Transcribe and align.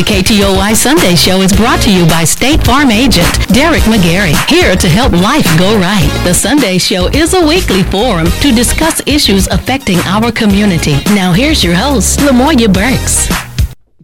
The 0.00 0.06
KTOY 0.06 0.74
Sunday 0.76 1.14
Show 1.14 1.42
is 1.42 1.52
brought 1.52 1.82
to 1.82 1.92
you 1.92 2.06
by 2.06 2.24
State 2.24 2.64
Farm 2.64 2.90
agent 2.90 3.28
Derek 3.48 3.82
McGarry, 3.82 4.32
here 4.48 4.74
to 4.74 4.88
help 4.88 5.12
life 5.12 5.44
go 5.58 5.78
right. 5.78 6.08
The 6.24 6.32
Sunday 6.32 6.78
Show 6.78 7.08
is 7.08 7.34
a 7.34 7.46
weekly 7.46 7.82
forum 7.82 8.28
to 8.40 8.50
discuss 8.50 9.02
issues 9.06 9.46
affecting 9.48 9.98
our 10.06 10.32
community. 10.32 10.94
Now 11.14 11.34
here's 11.34 11.62
your 11.62 11.74
host, 11.74 12.20
Lamoya 12.20 12.72
Burks. 12.72 13.49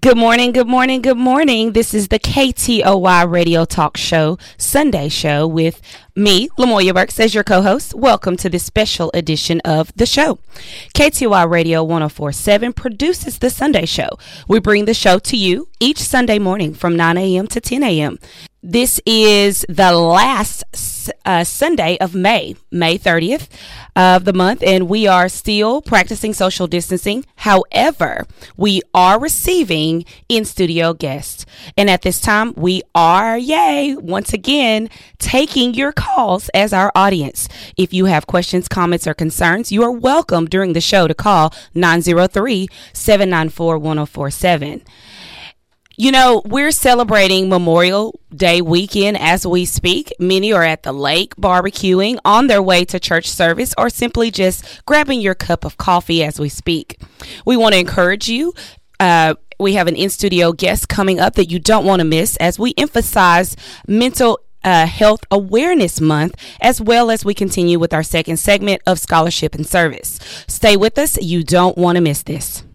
Good 0.06 0.16
morning, 0.16 0.52
good 0.52 0.68
morning, 0.68 1.02
good 1.02 1.16
morning. 1.16 1.72
This 1.72 1.92
is 1.92 2.06
the 2.06 2.20
KTOY 2.20 3.28
Radio 3.28 3.64
Talk 3.64 3.96
Show, 3.96 4.38
Sunday 4.56 5.08
show 5.08 5.48
with 5.48 5.82
me, 6.14 6.48
Lamoya 6.50 6.94
Burks, 6.94 7.18
as 7.18 7.34
your 7.34 7.42
co 7.42 7.60
host. 7.60 7.92
Welcome 7.92 8.36
to 8.36 8.48
this 8.48 8.62
special 8.62 9.10
edition 9.14 9.60
of 9.64 9.92
the 9.96 10.06
show. 10.06 10.38
KTOY 10.94 11.50
Radio 11.50 11.82
1047 11.82 12.72
produces 12.74 13.40
the 13.40 13.50
Sunday 13.50 13.84
show. 13.84 14.10
We 14.46 14.60
bring 14.60 14.84
the 14.84 14.94
show 14.94 15.18
to 15.18 15.36
you 15.36 15.66
each 15.80 15.98
Sunday 15.98 16.38
morning 16.38 16.72
from 16.72 16.94
9 16.94 17.18
a.m. 17.18 17.48
to 17.48 17.60
10 17.60 17.82
a.m. 17.82 18.20
This 18.68 19.00
is 19.06 19.64
the 19.68 19.92
last 19.92 20.64
uh, 21.24 21.44
Sunday 21.44 21.96
of 21.98 22.16
May, 22.16 22.56
May 22.72 22.98
30th 22.98 23.46
of 23.94 24.24
the 24.24 24.32
month, 24.32 24.60
and 24.66 24.88
we 24.88 25.06
are 25.06 25.28
still 25.28 25.80
practicing 25.80 26.32
social 26.32 26.66
distancing. 26.66 27.24
However, 27.36 28.26
we 28.56 28.82
are 28.92 29.20
receiving 29.20 30.04
in 30.28 30.44
studio 30.44 30.94
guests. 30.94 31.46
And 31.76 31.88
at 31.88 32.02
this 32.02 32.20
time, 32.20 32.54
we 32.56 32.82
are, 32.92 33.38
yay, 33.38 33.94
once 33.94 34.32
again, 34.32 34.90
taking 35.20 35.72
your 35.74 35.92
calls 35.92 36.48
as 36.48 36.72
our 36.72 36.90
audience. 36.96 37.48
If 37.76 37.94
you 37.94 38.06
have 38.06 38.26
questions, 38.26 38.66
comments, 38.66 39.06
or 39.06 39.14
concerns, 39.14 39.70
you 39.70 39.84
are 39.84 39.92
welcome 39.92 40.46
during 40.46 40.72
the 40.72 40.80
show 40.80 41.06
to 41.06 41.14
call 41.14 41.54
903 41.74 42.66
794 42.92 43.78
1047. 43.78 44.82
You 45.98 46.12
know, 46.12 46.42
we're 46.44 46.72
celebrating 46.72 47.48
Memorial 47.48 48.20
Day 48.28 48.60
weekend 48.60 49.16
as 49.16 49.46
we 49.46 49.64
speak. 49.64 50.12
Many 50.18 50.52
are 50.52 50.62
at 50.62 50.82
the 50.82 50.92
lake 50.92 51.34
barbecuing, 51.36 52.18
on 52.22 52.48
their 52.48 52.60
way 52.60 52.84
to 52.84 53.00
church 53.00 53.30
service, 53.30 53.72
or 53.78 53.88
simply 53.88 54.30
just 54.30 54.84
grabbing 54.84 55.22
your 55.22 55.34
cup 55.34 55.64
of 55.64 55.78
coffee 55.78 56.22
as 56.22 56.38
we 56.38 56.50
speak. 56.50 57.00
We 57.46 57.56
want 57.56 57.72
to 57.72 57.80
encourage 57.80 58.28
you. 58.28 58.52
Uh, 59.00 59.36
we 59.58 59.72
have 59.72 59.86
an 59.86 59.96
in 59.96 60.10
studio 60.10 60.52
guest 60.52 60.90
coming 60.90 61.18
up 61.18 61.34
that 61.36 61.50
you 61.50 61.58
don't 61.58 61.86
want 61.86 62.00
to 62.00 62.04
miss 62.04 62.36
as 62.36 62.58
we 62.58 62.74
emphasize 62.76 63.56
mental 63.88 64.40
uh, 64.64 64.86
Health 64.86 65.24
Awareness 65.30 65.98
Month, 65.98 66.34
as 66.60 66.78
well 66.78 67.10
as 67.10 67.24
we 67.24 67.32
continue 67.32 67.78
with 67.78 67.94
our 67.94 68.02
second 68.02 68.36
segment 68.36 68.82
of 68.86 68.98
Scholarship 68.98 69.54
and 69.54 69.66
Service. 69.66 70.18
Stay 70.46 70.76
with 70.76 70.98
us. 70.98 71.16
You 71.22 71.42
don't 71.42 71.78
want 71.78 71.96
to 71.96 72.02
miss 72.02 72.22
this. 72.22 72.65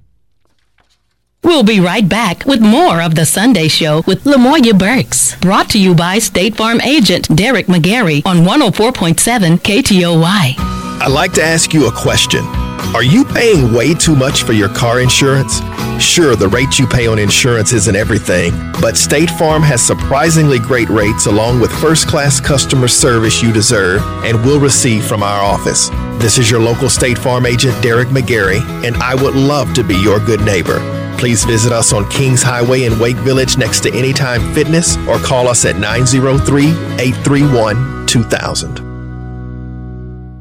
We'll 1.43 1.63
be 1.63 1.79
right 1.79 2.07
back 2.07 2.45
with 2.45 2.61
more 2.61 3.01
of 3.01 3.15
the 3.15 3.25
Sunday 3.25 3.67
Show 3.67 4.03
with 4.05 4.25
Lamoya 4.25 4.77
Burks. 4.77 5.35
Brought 5.37 5.69
to 5.71 5.79
you 5.79 5.95
by 5.95 6.19
State 6.19 6.55
Farm 6.55 6.79
agent 6.81 7.35
Derek 7.35 7.65
McGarry 7.65 8.23
on 8.27 8.37
104.7 8.37 9.57
KTOY. 9.57 10.53
I'd 11.01 11.11
like 11.11 11.33
to 11.33 11.43
ask 11.43 11.73
you 11.73 11.87
a 11.87 11.91
question. 11.91 12.45
Are 12.93 13.01
you 13.03 13.25
paying 13.25 13.73
way 13.73 13.95
too 13.95 14.15
much 14.15 14.43
for 14.43 14.53
your 14.53 14.69
car 14.69 15.01
insurance? 15.01 15.61
Sure, 15.99 16.35
the 16.35 16.47
rate 16.47 16.77
you 16.77 16.85
pay 16.85 17.07
on 17.07 17.17
insurance 17.17 17.73
isn't 17.73 17.95
everything, 17.95 18.53
but 18.79 18.95
State 18.95 19.31
Farm 19.31 19.63
has 19.63 19.81
surprisingly 19.81 20.59
great 20.59 20.89
rates 20.89 21.25
along 21.25 21.59
with 21.59 21.71
first 21.71 22.07
class 22.07 22.39
customer 22.39 22.87
service 22.87 23.41
you 23.41 23.51
deserve 23.51 24.03
and 24.25 24.43
will 24.45 24.59
receive 24.59 25.05
from 25.05 25.23
our 25.23 25.41
office. 25.41 25.89
This 26.21 26.37
is 26.37 26.51
your 26.51 26.59
local 26.59 26.89
State 26.89 27.17
Farm 27.17 27.47
agent, 27.47 27.81
Derek 27.81 28.09
McGarry, 28.09 28.61
and 28.85 28.95
I 28.97 29.15
would 29.15 29.35
love 29.35 29.73
to 29.73 29.83
be 29.83 29.95
your 29.95 30.19
good 30.19 30.41
neighbor. 30.41 31.00
Please 31.21 31.45
visit 31.45 31.71
us 31.71 31.93
on 31.93 32.09
Kings 32.09 32.41
Highway 32.41 32.85
in 32.85 32.97
Wake 32.97 33.17
Village 33.17 33.55
next 33.55 33.81
to 33.81 33.93
Anytime 33.93 34.55
Fitness 34.55 34.97
or 35.07 35.19
call 35.19 35.47
us 35.47 35.65
at 35.65 35.75
903 35.75 36.69
831 36.99 38.07
2000. 38.07 38.79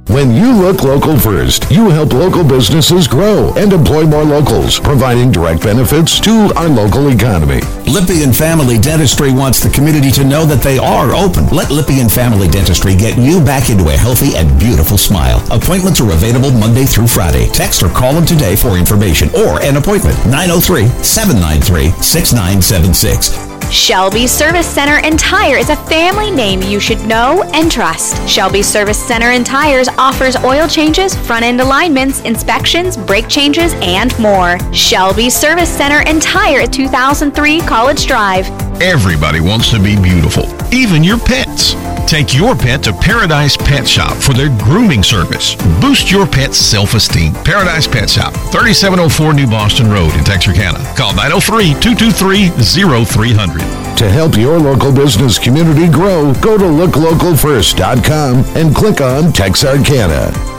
When 0.08 0.32
you 0.32 0.50
look 0.54 0.82
local 0.82 1.18
first, 1.18 1.70
you 1.70 1.90
help 1.90 2.14
local 2.14 2.44
businesses 2.44 3.06
grow 3.06 3.52
and 3.58 3.74
employ 3.74 4.06
more 4.06 4.24
locals, 4.24 4.80
providing 4.80 5.30
direct 5.30 5.62
benefits 5.62 6.18
to 6.20 6.50
our 6.56 6.70
local 6.70 7.08
economy. 7.08 7.60
Lippian 7.90 8.32
Family 8.32 8.78
Dentistry 8.78 9.32
wants 9.32 9.58
the 9.58 9.68
community 9.68 10.12
to 10.12 10.22
know 10.22 10.46
that 10.46 10.62
they 10.62 10.78
are 10.78 11.12
open. 11.12 11.48
Let 11.48 11.70
Lippian 11.70 12.08
Family 12.08 12.46
Dentistry 12.46 12.94
get 12.94 13.18
you 13.18 13.44
back 13.44 13.68
into 13.68 13.88
a 13.88 13.96
healthy 13.96 14.36
and 14.36 14.60
beautiful 14.60 14.96
smile. 14.96 15.42
Appointments 15.50 16.00
are 16.00 16.12
available 16.12 16.52
Monday 16.52 16.84
through 16.84 17.08
Friday. 17.08 17.48
Text 17.48 17.82
or 17.82 17.88
call 17.88 18.12
them 18.12 18.24
today 18.24 18.54
for 18.54 18.78
information 18.78 19.28
or 19.30 19.60
an 19.60 19.76
appointment. 19.76 20.16
903 20.26 20.86
793 21.02 21.90
6976. 22.00 23.49
Shelby 23.70 24.26
Service 24.26 24.66
Center 24.66 24.98
and 25.06 25.16
Tire 25.16 25.56
is 25.56 25.70
a 25.70 25.76
family 25.76 26.32
name 26.32 26.60
you 26.60 26.80
should 26.80 27.00
know 27.06 27.44
and 27.54 27.70
trust. 27.70 28.28
Shelby 28.28 28.62
Service 28.62 28.98
Center 28.98 29.26
and 29.26 29.46
Tires 29.46 29.86
offers 29.96 30.34
oil 30.38 30.66
changes, 30.66 31.14
front 31.14 31.44
end 31.44 31.60
alignments, 31.60 32.20
inspections, 32.22 32.96
brake 32.96 33.28
changes, 33.28 33.72
and 33.74 34.16
more. 34.18 34.58
Shelby 34.74 35.30
Service 35.30 35.68
Center 35.68 36.02
and 36.08 36.20
Tire 36.20 36.62
at 36.62 36.72
2003 36.72 37.60
College 37.60 38.06
Drive. 38.06 38.48
Everybody 38.82 39.38
wants 39.38 39.70
to 39.70 39.78
be 39.80 39.94
beautiful, 39.94 40.46
even 40.74 41.04
your 41.04 41.18
pets. 41.18 41.74
Take 42.10 42.34
your 42.34 42.56
pet 42.56 42.82
to 42.82 42.92
Paradise 42.92 43.56
Pet 43.56 43.86
Shop 43.86 44.16
for 44.16 44.32
their 44.32 44.48
grooming 44.58 45.04
service. 45.04 45.54
Boost 45.80 46.10
your 46.10 46.26
pet's 46.26 46.56
self-esteem. 46.56 47.34
Paradise 47.44 47.86
Pet 47.86 48.10
Shop, 48.10 48.32
3704 48.50 49.32
New 49.32 49.46
Boston 49.46 49.88
Road 49.88 50.12
in 50.16 50.24
Texarkana. 50.24 50.80
Call 50.96 51.12
903-223-0300. 51.12 53.96
To 53.96 54.10
help 54.10 54.36
your 54.36 54.58
local 54.58 54.92
business 54.92 55.38
community 55.38 55.88
grow, 55.88 56.34
go 56.40 56.58
to 56.58 56.64
looklocalfirst.com 56.64 58.44
and 58.56 58.74
click 58.74 59.00
on 59.00 59.32
Texarkana. 59.32 60.49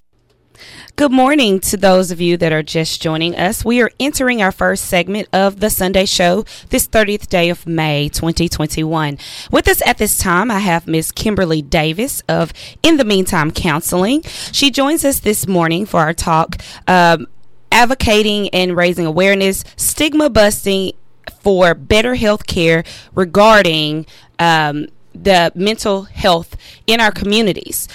Good 1.00 1.12
morning 1.12 1.60
to 1.60 1.78
those 1.78 2.10
of 2.10 2.20
you 2.20 2.36
that 2.36 2.52
are 2.52 2.62
just 2.62 3.00
joining 3.00 3.34
us. 3.34 3.64
We 3.64 3.80
are 3.80 3.90
entering 3.98 4.42
our 4.42 4.52
first 4.52 4.84
segment 4.84 5.30
of 5.32 5.60
the 5.60 5.70
Sunday 5.70 6.04
show 6.04 6.44
this 6.68 6.86
30th 6.86 7.26
day 7.28 7.48
of 7.48 7.66
May 7.66 8.10
2021. 8.10 9.16
With 9.50 9.66
us 9.66 9.80
at 9.86 9.96
this 9.96 10.18
time, 10.18 10.50
I 10.50 10.58
have 10.58 10.86
Miss 10.86 11.10
Kimberly 11.10 11.62
Davis 11.62 12.22
of 12.28 12.52
In 12.82 12.98
the 12.98 13.06
Meantime 13.06 13.50
Counseling. 13.50 14.20
She 14.52 14.70
joins 14.70 15.02
us 15.02 15.20
this 15.20 15.46
morning 15.46 15.86
for 15.86 16.00
our 16.00 16.12
talk 16.12 16.56
um, 16.86 17.28
advocating 17.72 18.50
and 18.50 18.76
raising 18.76 19.06
awareness, 19.06 19.64
stigma 19.76 20.28
busting 20.28 20.92
for 21.40 21.74
better 21.74 22.16
health 22.16 22.46
care 22.46 22.84
regarding 23.14 24.04
um, 24.38 24.88
the 25.14 25.50
mental 25.54 26.02
health 26.02 26.56
in 26.86 27.00
our 27.00 27.10
communities. 27.10 27.88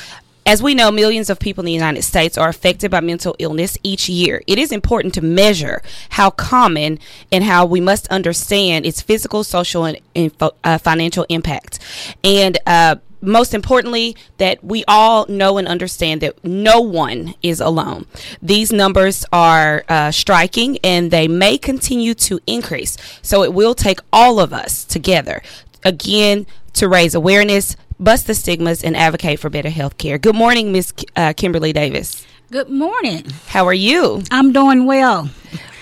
As 0.47 0.62
we 0.62 0.75
know, 0.75 0.92
millions 0.92 1.31
of 1.31 1.39
people 1.39 1.63
in 1.63 1.65
the 1.65 1.71
United 1.71 2.03
States 2.03 2.38
are 2.38 2.50
affected 2.50 2.92
by 2.92 3.00
mental 3.00 3.36
illness 3.39 3.80
each 3.81 4.07
year. 4.07 4.44
It 4.45 4.59
is 4.59 4.71
important 4.71 5.15
to 5.15 5.21
measure 5.24 5.81
how 6.09 6.30
common 6.30 7.00
and 7.31 7.44
how 7.44 7.65
we 7.65 7.81
must 7.81 8.07
understand 8.09 8.86
its 8.86 9.01
physical, 9.01 9.44
social, 9.44 9.86
and, 9.86 10.31
uh, 10.63 10.77
financial 10.77 11.25
impact. 11.30 11.80
And 12.24 12.59
uh, 12.68 12.97
most 13.21 13.56
importantly, 13.56 14.15
that 14.38 14.63
we 14.63 14.83
all 14.88 15.25
know 15.27 15.57
and 15.57 15.68
understand 15.68 16.21
that 16.21 16.44
no 16.44 16.80
one 16.80 17.33
is 17.42 17.59
alone. 17.59 18.06
These 18.39 18.71
numbers 18.71 19.25
are 19.33 19.83
uh, 19.89 20.12
striking 20.12 20.77
and 20.83 21.09
they 21.09 21.27
may 21.27 21.57
continue 21.57 22.13
to 22.13 22.39
increase. 22.45 22.97
So 23.24 23.42
it 23.42 23.51
will 23.51 23.74
take 23.74 24.00
all 24.13 24.39
of 24.39 24.53
us 24.53 24.83
together, 24.83 25.42
again, 25.83 26.45
to 26.74 26.88
raise 26.88 27.15
awareness, 27.15 27.75
bust 28.00 28.27
the 28.27 28.33
stigmas, 28.33 28.83
and 28.83 28.95
advocate 28.95 29.39
for 29.39 29.50
better 29.50 29.69
health 29.69 29.97
care. 29.97 30.18
Good 30.18 30.36
morning, 30.36 30.71
Miss 30.71 30.94
uh, 31.15 31.33
Kimberly 31.36 31.74
Davis. 31.74 32.25
Good 32.51 32.69
morning. 32.69 33.25
How 33.47 33.65
are 33.65 33.74
you? 33.74 34.24
I'm 34.31 34.51
doing 34.51 34.86
well. 34.86 35.30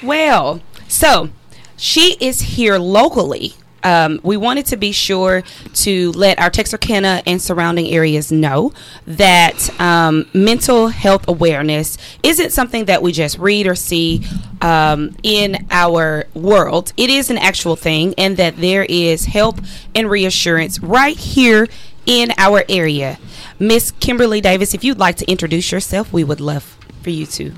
Well, 0.01 0.62
so 0.88 1.30
she 1.77 2.15
is 2.19 2.39
here 2.42 2.77
locally. 2.77 3.54
Um, 3.83 4.21
we 4.24 4.38
wanted 4.38 4.65
to 4.68 4.77
be 4.77 4.94
sure 4.94 5.44
to 5.74 6.12
let 6.13 6.39
our 6.39 6.50
Texarkana 6.50 7.21
and 7.25 7.42
surrounding 7.42 7.88
areas 7.88 8.31
know 8.31 8.71
that 9.06 9.77
um, 9.80 10.25
mental 10.33 10.88
health 10.88 11.27
awareness 11.27 11.98
isn't 12.24 12.51
something 12.51 12.86
that 12.86 13.01
we 13.01 13.12
just 13.12 13.38
read 13.38 13.68
or 13.68 13.75
see 13.75 14.25
um, 14.62 15.13
in 15.21 15.68
our 15.69 16.25
world. 16.33 16.94
It 16.95 17.10
is 17.10 17.30
an 17.30 17.38
actual 17.38 17.75
thing, 17.75 18.13
and 18.18 18.38
that 18.38 18.56
there 18.56 18.86
is 18.88 19.25
help 19.25 19.60
and 19.94 20.10
reassurance 20.10 20.80
right 20.80 21.18
here 21.18 21.68
in 22.06 22.32
our 22.38 22.64
area. 22.70 23.18
Miss 23.60 23.92
Kimberly 23.92 24.42
Davis, 24.42 24.74
if 24.74 24.84
you'd 24.84 25.00
like 25.00 25.18
to 25.18 25.30
introduce 25.30 25.72
yourself, 25.72 26.12
we 26.12 26.24
would 26.24 26.40
love 26.40 26.78
for 27.02 27.10
you 27.10 27.26
to. 27.28 27.54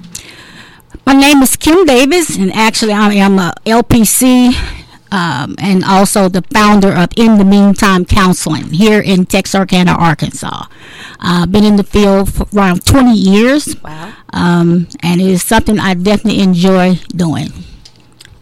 My 1.05 1.13
name 1.13 1.41
is 1.41 1.55
Kim 1.55 1.85
Davis, 1.85 2.37
and 2.37 2.51
actually, 2.53 2.93
I 2.93 3.13
am 3.13 3.37
a 3.37 3.53
LPC 3.65 4.53
um, 5.11 5.55
and 5.59 5.83
also 5.83 6.29
the 6.29 6.41
founder 6.53 6.91
of 6.91 7.09
In 7.15 7.37
the 7.37 7.45
Meantime 7.45 8.05
Counseling 8.05 8.71
here 8.71 8.99
in 9.01 9.25
Texarkana, 9.25 9.91
Arkansas. 9.91 10.65
I've 11.19 11.43
uh, 11.43 11.45
been 11.45 11.63
in 11.63 11.75
the 11.75 11.83
field 11.83 12.33
for 12.33 12.47
around 12.55 12.85
20 12.85 13.13
years. 13.13 13.75
Wow. 13.81 14.13
Um, 14.33 14.87
and 15.01 15.21
it 15.21 15.27
is 15.27 15.43
something 15.43 15.79
I 15.79 15.93
definitely 15.93 16.41
enjoy 16.41 16.95
doing. 17.15 17.49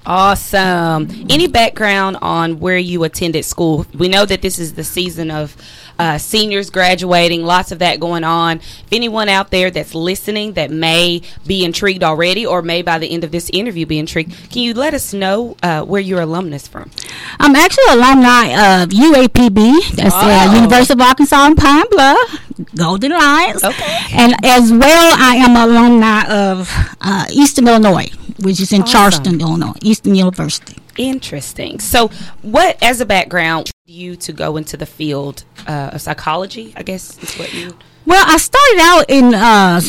Awesome. 0.05 1.09
Any 1.29 1.47
background 1.47 2.17
on 2.21 2.59
where 2.59 2.77
you 2.77 3.03
attended 3.03 3.45
school? 3.45 3.85
We 3.93 4.09
know 4.09 4.25
that 4.25 4.41
this 4.41 4.59
is 4.59 4.73
the 4.73 4.83
season 4.83 5.31
of 5.31 5.55
uh, 5.99 6.17
seniors 6.17 6.69
graduating, 6.69 7.43
lots 7.43 7.71
of 7.71 7.79
that 7.79 7.99
going 7.99 8.23
on. 8.23 8.57
If 8.57 8.91
anyone 8.91 9.29
out 9.29 9.51
there 9.51 9.71
that's 9.71 9.93
listening 9.95 10.53
that 10.53 10.71
may 10.71 11.21
be 11.45 11.63
intrigued 11.63 12.03
already 12.03 12.45
or 12.45 12.61
may 12.61 12.81
by 12.81 12.99
the 12.99 13.11
end 13.11 13.23
of 13.23 13.31
this 13.31 13.49
interview 13.51 13.85
be 13.85 13.99
intrigued, 13.99 14.51
can 14.51 14.61
you 14.61 14.73
let 14.73 14.93
us 14.93 15.13
know 15.13 15.55
uh, 15.63 15.83
where 15.83 16.01
your 16.01 16.21
alumnus 16.21 16.67
from? 16.67 16.91
I'm 17.39 17.55
actually 17.55 17.85
alumni 17.89 18.83
of 18.83 18.89
UAPB, 18.89 19.95
that's 19.95 20.15
uh, 20.15 20.47
oh. 20.49 20.55
University 20.55 20.93
of 20.93 21.01
Arkansas 21.01 21.47
in 21.47 21.55
Pine 21.55 21.85
Bluff, 21.91 22.39
Golden 22.75 23.11
Lions. 23.11 23.63
Okay. 23.63 23.99
And 24.13 24.35
as 24.43 24.71
well, 24.71 25.15
I 25.17 25.35
am 25.35 25.55
alumni 25.55 26.23
of 26.29 26.69
uh, 27.01 27.25
Eastern 27.31 27.67
Illinois, 27.67 28.07
which 28.39 28.59
is 28.59 28.71
in 28.71 28.81
awesome. 28.81 28.91
Charleston, 28.91 29.41
Illinois, 29.41 29.73
Eastern 29.81 30.15
University. 30.15 30.77
Interesting. 30.97 31.79
So, 31.79 32.09
what, 32.41 32.81
as 32.83 33.01
a 33.01 33.05
background, 33.05 33.72
you 33.85 34.15
to 34.15 34.31
go 34.31 34.55
into 34.55 34.77
the 34.77 34.85
field 34.85 35.43
uh, 35.67 35.89
of 35.91 36.01
psychology? 36.01 36.73
I 36.77 36.83
guess 36.83 37.21
is 37.21 37.35
what 37.35 37.53
you. 37.53 37.77
Well, 38.05 38.23
I 38.25 38.37
started 38.37 38.79
out 38.79 39.05
in 39.09 39.33
uh, 39.33 39.81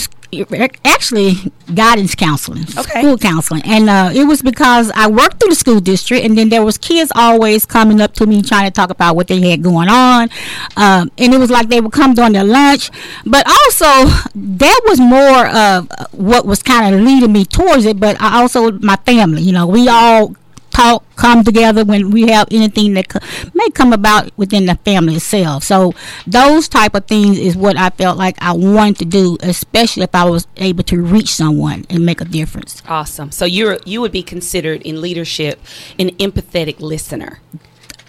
actually 0.84 1.34
guidance 1.72 2.16
counseling, 2.16 2.64
okay. 2.76 3.00
school 3.00 3.16
counseling, 3.16 3.62
and 3.64 3.88
uh, 3.88 4.10
it 4.12 4.24
was 4.24 4.42
because 4.42 4.90
I 4.96 5.08
worked 5.08 5.38
through 5.38 5.50
the 5.50 5.54
school 5.54 5.78
district, 5.78 6.24
and 6.24 6.36
then 6.36 6.48
there 6.48 6.64
was 6.64 6.76
kids 6.76 7.12
always 7.14 7.66
coming 7.66 8.00
up 8.00 8.14
to 8.14 8.26
me 8.26 8.42
trying 8.42 8.64
to 8.64 8.72
talk 8.72 8.90
about 8.90 9.14
what 9.14 9.28
they 9.28 9.40
had 9.48 9.62
going 9.62 9.88
on, 9.88 10.28
um, 10.76 11.12
and 11.16 11.32
it 11.32 11.38
was 11.38 11.50
like 11.50 11.68
they 11.68 11.80
would 11.80 11.92
come 11.92 12.14
during 12.14 12.32
their 12.32 12.42
lunch, 12.42 12.90
but 13.24 13.46
also 13.46 13.86
that 14.34 14.80
was 14.86 14.98
more 14.98 15.46
of 15.54 15.88
what 16.10 16.46
was 16.46 16.64
kind 16.64 16.94
of 16.94 17.00
leading 17.00 17.32
me 17.32 17.44
towards 17.44 17.84
it. 17.84 18.00
But 18.00 18.20
I 18.20 18.40
also 18.40 18.72
my 18.72 18.96
family, 19.06 19.42
you 19.42 19.52
know, 19.52 19.68
we 19.68 19.88
all 19.88 20.34
talk, 20.74 21.04
come 21.16 21.44
together 21.44 21.84
when 21.84 22.10
we 22.10 22.28
have 22.28 22.48
anything 22.50 22.94
that 22.94 23.06
may 23.54 23.70
come 23.70 23.92
about 23.92 24.36
within 24.36 24.66
the 24.66 24.74
family 24.84 25.16
itself. 25.16 25.64
So 25.64 25.94
those 26.26 26.68
type 26.68 26.94
of 26.94 27.06
things 27.06 27.38
is 27.38 27.56
what 27.56 27.78
I 27.78 27.90
felt 27.90 28.18
like 28.18 28.36
I 28.40 28.52
wanted 28.52 28.98
to 28.98 29.04
do, 29.06 29.38
especially 29.40 30.02
if 30.02 30.14
I 30.14 30.24
was 30.24 30.46
able 30.56 30.84
to 30.84 31.00
reach 31.00 31.32
someone 31.32 31.84
and 31.88 32.04
make 32.04 32.20
a 32.20 32.24
difference. 32.24 32.82
Awesome. 32.88 33.30
So 33.30 33.44
you're 33.44 33.78
you 33.86 34.00
would 34.00 34.12
be 34.12 34.22
considered 34.22 34.82
in 34.82 35.00
leadership 35.00 35.60
an 35.98 36.10
empathetic 36.16 36.80
listener. 36.80 37.40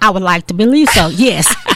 I 0.02 0.10
would 0.10 0.24
like 0.24 0.48
to 0.48 0.54
believe 0.54 0.90
so. 0.90 1.08
Yes. 1.08 1.56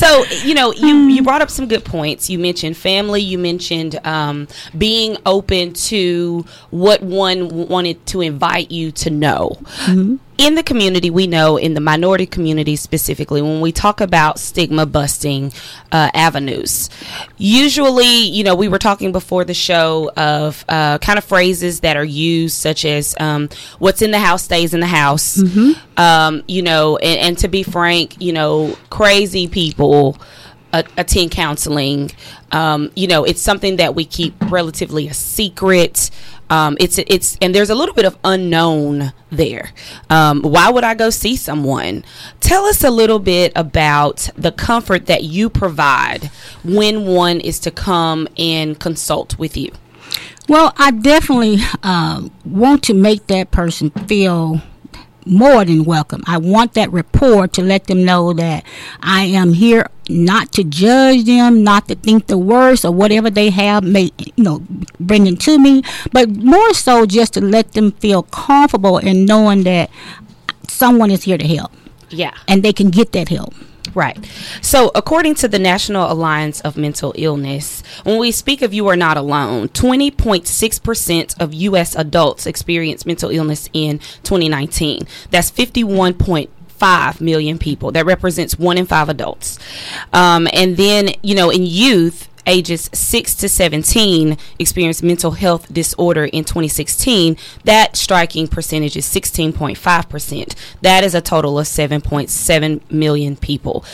so 0.00 0.24
you 0.44 0.54
know 0.54 0.72
you 0.72 1.08
you 1.08 1.22
brought 1.22 1.42
up 1.42 1.50
some 1.50 1.68
good 1.68 1.84
points. 1.84 2.30
You 2.30 2.38
mentioned 2.38 2.78
family. 2.78 3.20
You 3.20 3.36
mentioned 3.36 4.00
um, 4.06 4.48
being 4.76 5.18
open 5.26 5.74
to 5.74 6.46
what 6.70 7.02
one 7.02 7.68
wanted 7.68 8.06
to 8.06 8.22
invite 8.22 8.70
you 8.70 8.92
to 8.92 9.10
know. 9.10 9.58
Mm-hmm 9.84 10.16
in 10.40 10.54
the 10.54 10.62
community, 10.62 11.10
we 11.10 11.26
know 11.26 11.58
in 11.58 11.74
the 11.74 11.82
minority 11.82 12.24
community 12.24 12.74
specifically, 12.74 13.42
when 13.42 13.60
we 13.60 13.72
talk 13.72 14.00
about 14.00 14.38
stigma 14.38 14.86
busting 14.86 15.52
uh, 15.92 16.10
avenues, 16.14 16.88
usually, 17.36 18.22
you 18.22 18.42
know, 18.42 18.54
we 18.54 18.66
were 18.66 18.78
talking 18.78 19.12
before 19.12 19.44
the 19.44 19.52
show 19.52 20.10
of 20.16 20.64
uh, 20.66 20.96
kind 20.96 21.18
of 21.18 21.24
phrases 21.24 21.80
that 21.80 21.98
are 21.98 22.04
used, 22.04 22.56
such 22.56 22.86
as 22.86 23.14
um, 23.20 23.50
"what's 23.80 24.00
in 24.00 24.12
the 24.12 24.18
house 24.18 24.42
stays 24.42 24.72
in 24.72 24.80
the 24.80 24.86
house." 24.86 25.36
Mm-hmm. 25.36 26.00
Um, 26.00 26.42
you 26.48 26.62
know, 26.62 26.96
and, 26.96 27.20
and 27.20 27.38
to 27.38 27.48
be 27.48 27.62
frank, 27.62 28.18
you 28.18 28.32
know, 28.32 28.78
crazy 28.88 29.46
people 29.46 30.16
attend 30.72 31.30
counseling. 31.30 32.10
Um, 32.52 32.90
you 32.94 33.06
know, 33.06 33.24
it's 33.24 33.40
something 33.40 33.76
that 33.76 33.94
we 33.94 34.04
keep 34.04 34.34
relatively 34.50 35.08
a 35.08 35.14
secret. 35.14 36.10
Um, 36.48 36.76
it's 36.80 36.98
it's 36.98 37.38
and 37.40 37.54
there's 37.54 37.70
a 37.70 37.74
little 37.74 37.94
bit 37.94 38.04
of 38.04 38.18
unknown 38.24 39.12
there. 39.30 39.70
Um, 40.08 40.42
why 40.42 40.68
would 40.70 40.82
I 40.82 40.94
go 40.94 41.10
see 41.10 41.36
someone? 41.36 42.04
Tell 42.40 42.64
us 42.64 42.82
a 42.82 42.90
little 42.90 43.20
bit 43.20 43.52
about 43.54 44.28
the 44.36 44.50
comfort 44.50 45.06
that 45.06 45.22
you 45.22 45.48
provide 45.48 46.30
when 46.64 47.06
one 47.06 47.40
is 47.40 47.60
to 47.60 47.70
come 47.70 48.26
and 48.36 48.78
consult 48.78 49.38
with 49.38 49.56
you. 49.56 49.70
Well, 50.48 50.72
I 50.76 50.90
definitely 50.90 51.58
um, 51.84 52.32
want 52.44 52.82
to 52.84 52.94
make 52.94 53.28
that 53.28 53.52
person 53.52 53.90
feel 53.90 54.60
more 55.30 55.64
than 55.64 55.84
welcome. 55.84 56.22
I 56.26 56.38
want 56.38 56.74
that 56.74 56.90
rapport 56.92 57.48
to 57.48 57.62
let 57.62 57.84
them 57.84 58.04
know 58.04 58.32
that 58.32 58.64
I 59.00 59.22
am 59.24 59.52
here 59.52 59.86
not 60.08 60.52
to 60.52 60.64
judge 60.64 61.24
them, 61.24 61.62
not 61.62 61.86
to 61.88 61.94
think 61.94 62.26
the 62.26 62.36
worst 62.36 62.84
or 62.84 62.90
whatever 62.90 63.30
they 63.30 63.50
have 63.50 63.84
may 63.84 64.10
you 64.18 64.44
know 64.44 64.62
bringing 64.98 65.36
to 65.38 65.58
me, 65.58 65.82
but 66.12 66.28
more 66.28 66.74
so 66.74 67.06
just 67.06 67.34
to 67.34 67.40
let 67.40 67.72
them 67.72 67.92
feel 67.92 68.24
comfortable 68.24 68.98
in 68.98 69.24
knowing 69.24 69.62
that 69.62 69.88
someone 70.68 71.10
is 71.10 71.22
here 71.22 71.38
to 71.38 71.46
help. 71.46 71.72
Yeah. 72.10 72.34
And 72.48 72.62
they 72.62 72.72
can 72.72 72.90
get 72.90 73.12
that 73.12 73.28
help. 73.28 73.54
Right. 73.94 74.18
So, 74.62 74.90
according 74.94 75.34
to 75.36 75.48
the 75.48 75.58
National 75.58 76.10
Alliance 76.10 76.60
of 76.60 76.76
Mental 76.76 77.12
Illness, 77.16 77.82
when 78.04 78.18
we 78.18 78.30
speak 78.30 78.62
of 78.62 78.72
you 78.72 78.86
are 78.86 78.96
not 78.96 79.16
alone, 79.16 79.68
20.6% 79.68 81.40
of 81.40 81.54
U.S. 81.54 81.96
adults 81.96 82.46
experienced 82.46 83.06
mental 83.06 83.30
illness 83.30 83.68
in 83.72 83.98
2019. 84.22 85.02
That's 85.30 85.50
51.5 85.50 87.20
million 87.20 87.58
people. 87.58 87.90
That 87.90 88.06
represents 88.06 88.58
one 88.58 88.78
in 88.78 88.86
five 88.86 89.08
adults. 89.08 89.58
Um, 90.12 90.46
and 90.52 90.76
then, 90.76 91.10
you 91.22 91.34
know, 91.34 91.50
in 91.50 91.66
youth, 91.66 92.28
ages 92.46 92.90
6 92.92 93.34
to 93.36 93.48
17 93.48 94.36
experienced 94.58 95.02
mental 95.02 95.32
health 95.32 95.72
disorder 95.72 96.24
in 96.24 96.44
2016, 96.44 97.36
that 97.64 97.96
striking 97.96 98.48
percentage 98.48 98.96
is 98.96 99.06
16.5%. 99.06 100.54
That 100.82 101.04
is 101.04 101.14
a 101.14 101.20
total 101.20 101.58
of 101.58 101.66
7.7 101.66 102.90
million 102.90 103.36
people. 103.36 103.84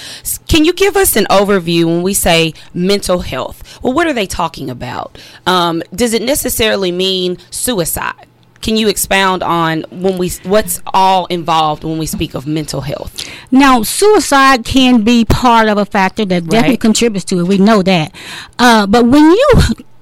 Can 0.49 0.65
you 0.65 0.73
give 0.73 0.97
us 0.97 1.17
an 1.17 1.25
overview 1.31 1.87
when 1.87 2.03
we 2.03 2.15
say 2.15 2.55
mental 2.73 3.21
health? 3.21 3.83
Well, 3.83 3.93
what 3.93 4.07
are 4.07 4.12
they 4.12 4.26
talking 4.26 4.71
about? 4.71 5.19
Um, 5.47 5.83
does 5.95 6.12
it 6.12 6.23
necessarily 6.23 6.93
mean 6.93 7.38
suicide? 7.50 8.26
Can 8.61 8.77
you 8.77 8.89
expound 8.89 9.43
on 9.43 9.85
when 9.91 10.19
we 10.19 10.31
what's 10.45 10.81
all 10.93 11.27
involved 11.27 11.85
when 11.85 11.99
we 11.99 12.07
speak 12.07 12.35
of 12.35 12.47
mental 12.47 12.81
health? 12.81 13.25
Now, 13.51 13.83
suicide 13.83 14.65
can 14.65 15.03
be 15.03 15.25
part 15.25 15.69
of 15.69 15.79
a 15.79 15.87
factor 15.87 16.25
that 16.25 16.47
definitely 16.49 16.77
contributes 16.79 17.25
to 17.27 17.41
it. 17.41 17.45
We 17.45 17.59
know 17.59 17.83
that. 17.83 18.15
Uh, 18.59 18.87
but 18.87 19.07
when 19.07 19.31
you 19.31 19.53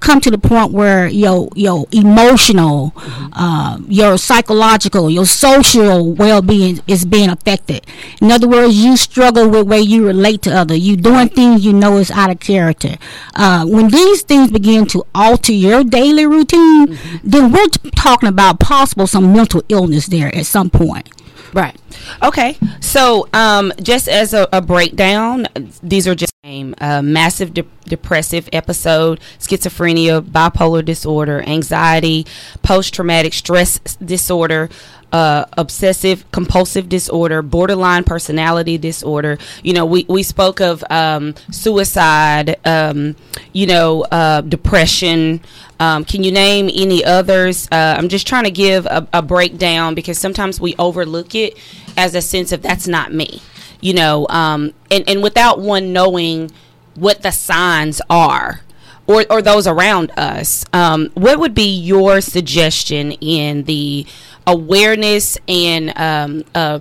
come 0.05 0.21
to 0.21 0.31
the 0.31 0.39
point 0.39 0.71
where 0.73 1.07
your 1.09 1.49
your 1.55 1.87
emotional, 1.91 2.93
uh, 3.33 3.79
your 3.89 4.19
psychological, 4.19 5.11
your 5.11 5.25
social 5.27 6.13
well 6.13 6.43
being 6.43 6.81
is 6.87 7.05
being 7.05 7.31
affected. 7.31 7.85
In 8.21 8.31
other 8.31 8.47
words, 8.47 8.77
you 8.77 8.97
struggle 8.97 9.49
with 9.49 9.67
way 9.67 9.81
you 9.81 10.07
relate 10.07 10.43
to 10.43 10.55
other. 10.55 10.75
You 10.75 10.97
doing 10.97 11.29
things 11.31 11.65
you 11.65 11.73
know 11.73 11.97
is 11.97 12.11
out 12.11 12.31
of 12.31 12.39
character. 12.39 12.97
Uh, 13.35 13.65
when 13.67 13.89
these 13.89 14.23
things 14.23 14.51
begin 14.51 14.87
to 14.87 15.05
alter 15.15 15.53
your 15.53 15.83
daily 15.83 16.27
routine, 16.27 16.99
then 17.23 17.51
we're 17.51 17.69
talking 17.97 18.29
about 18.29 18.61
possible 18.61 19.07
some 19.07 19.33
mental 19.33 19.63
illness 19.69 20.07
there 20.07 20.35
at 20.35 20.47
some 20.47 20.69
point. 20.71 21.09
Right. 21.53 21.77
Okay. 22.23 22.59
So, 22.81 23.29
um, 23.33 23.73
just 23.81 24.09
as 24.09 24.35
a, 24.35 24.49
a 24.53 24.61
breakdown, 24.61 25.47
these 25.83 26.07
are 26.09 26.15
just 26.15 26.33
uh, 26.45 27.01
massive 27.03 27.55
de- 27.55 27.65
depressive 27.87 28.49
episode, 28.53 29.19
schizophrenia, 29.39 30.21
bipolar 30.21 30.85
disorder, 30.85 31.43
anxiety, 31.43 32.27
post 32.63 32.93
traumatic 32.95 33.33
stress 33.33 33.79
disorder. 33.97 34.69
Uh, 35.15 35.45
obsessive 35.57 36.29
compulsive 36.33 36.89
disorder, 36.89 37.41
borderline 37.41 38.03
personality 38.03 38.77
disorder. 38.77 39.39
You 39.63 39.73
know, 39.73 39.87
we, 39.87 40.05
we 40.09 40.25
spoke 40.25 40.61
of 40.61 40.83
um, 40.91 41.37
suicide, 41.53 42.57
um, 42.65 43.15
you 43.53 43.69
know, 43.69 44.03
uh, 44.11 44.41
depression. 44.41 45.41
Um, 45.79 46.05
can 46.05 46.25
you 46.25 46.33
name 46.33 46.69
any 46.75 47.05
others? 47.05 47.69
Uh, 47.71 47.95
I'm 47.97 48.09
just 48.09 48.27
trying 48.27 48.43
to 48.43 48.51
give 48.51 48.87
a, 48.87 49.07
a 49.13 49.23
breakdown 49.23 49.95
because 49.95 50.19
sometimes 50.19 50.61
we 50.61 50.75
overlook 50.81 51.37
it 51.37 51.57
as 51.97 52.17
a 52.17 52.21
sense 52.21 52.51
of 52.51 52.63
that's 52.63 52.89
not 52.89 53.13
me, 53.13 53.41
you 53.81 53.95
know, 53.95 54.27
um, 54.31 54.73
and, 54.91 55.09
and 55.09 55.23
without 55.23 55.61
one 55.61 55.93
knowing 55.93 56.51
what 56.97 57.23
the 57.23 57.31
signs 57.31 58.03
are 58.11 58.64
or, 59.07 59.25
or 59.31 59.43
those 59.43 59.67
around 59.67 60.11
us, 60.17 60.65
um, 60.73 61.11
what 61.15 61.39
would 61.39 61.55
be 61.55 61.75
your 61.75 62.21
suggestion 62.21 63.13
in 63.13 63.65
the 63.65 64.07
awareness 64.47 65.39
and 65.49 65.97
um, 65.99 66.45
uh, 66.55 66.81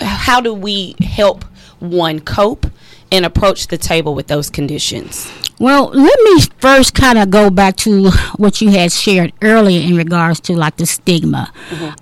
how 0.00 0.40
do 0.40 0.54
we 0.54 0.94
help 1.00 1.44
one 1.78 2.20
cope 2.20 2.66
and 3.12 3.24
approach 3.24 3.66
the 3.66 3.78
table 3.78 4.14
with 4.14 4.28
those 4.28 4.50
conditions? 4.50 5.30
Well, 5.60 5.90
let 5.90 6.18
me 6.20 6.40
first 6.58 6.94
kind 6.94 7.18
of 7.18 7.28
go 7.28 7.50
back 7.50 7.76
to 7.76 8.10
what 8.36 8.62
you 8.62 8.70
had 8.70 8.90
shared 8.92 9.34
earlier 9.42 9.86
in 9.86 9.94
regards 9.94 10.40
to 10.40 10.54
like 10.56 10.78
the 10.78 10.86
stigma. 10.86 11.52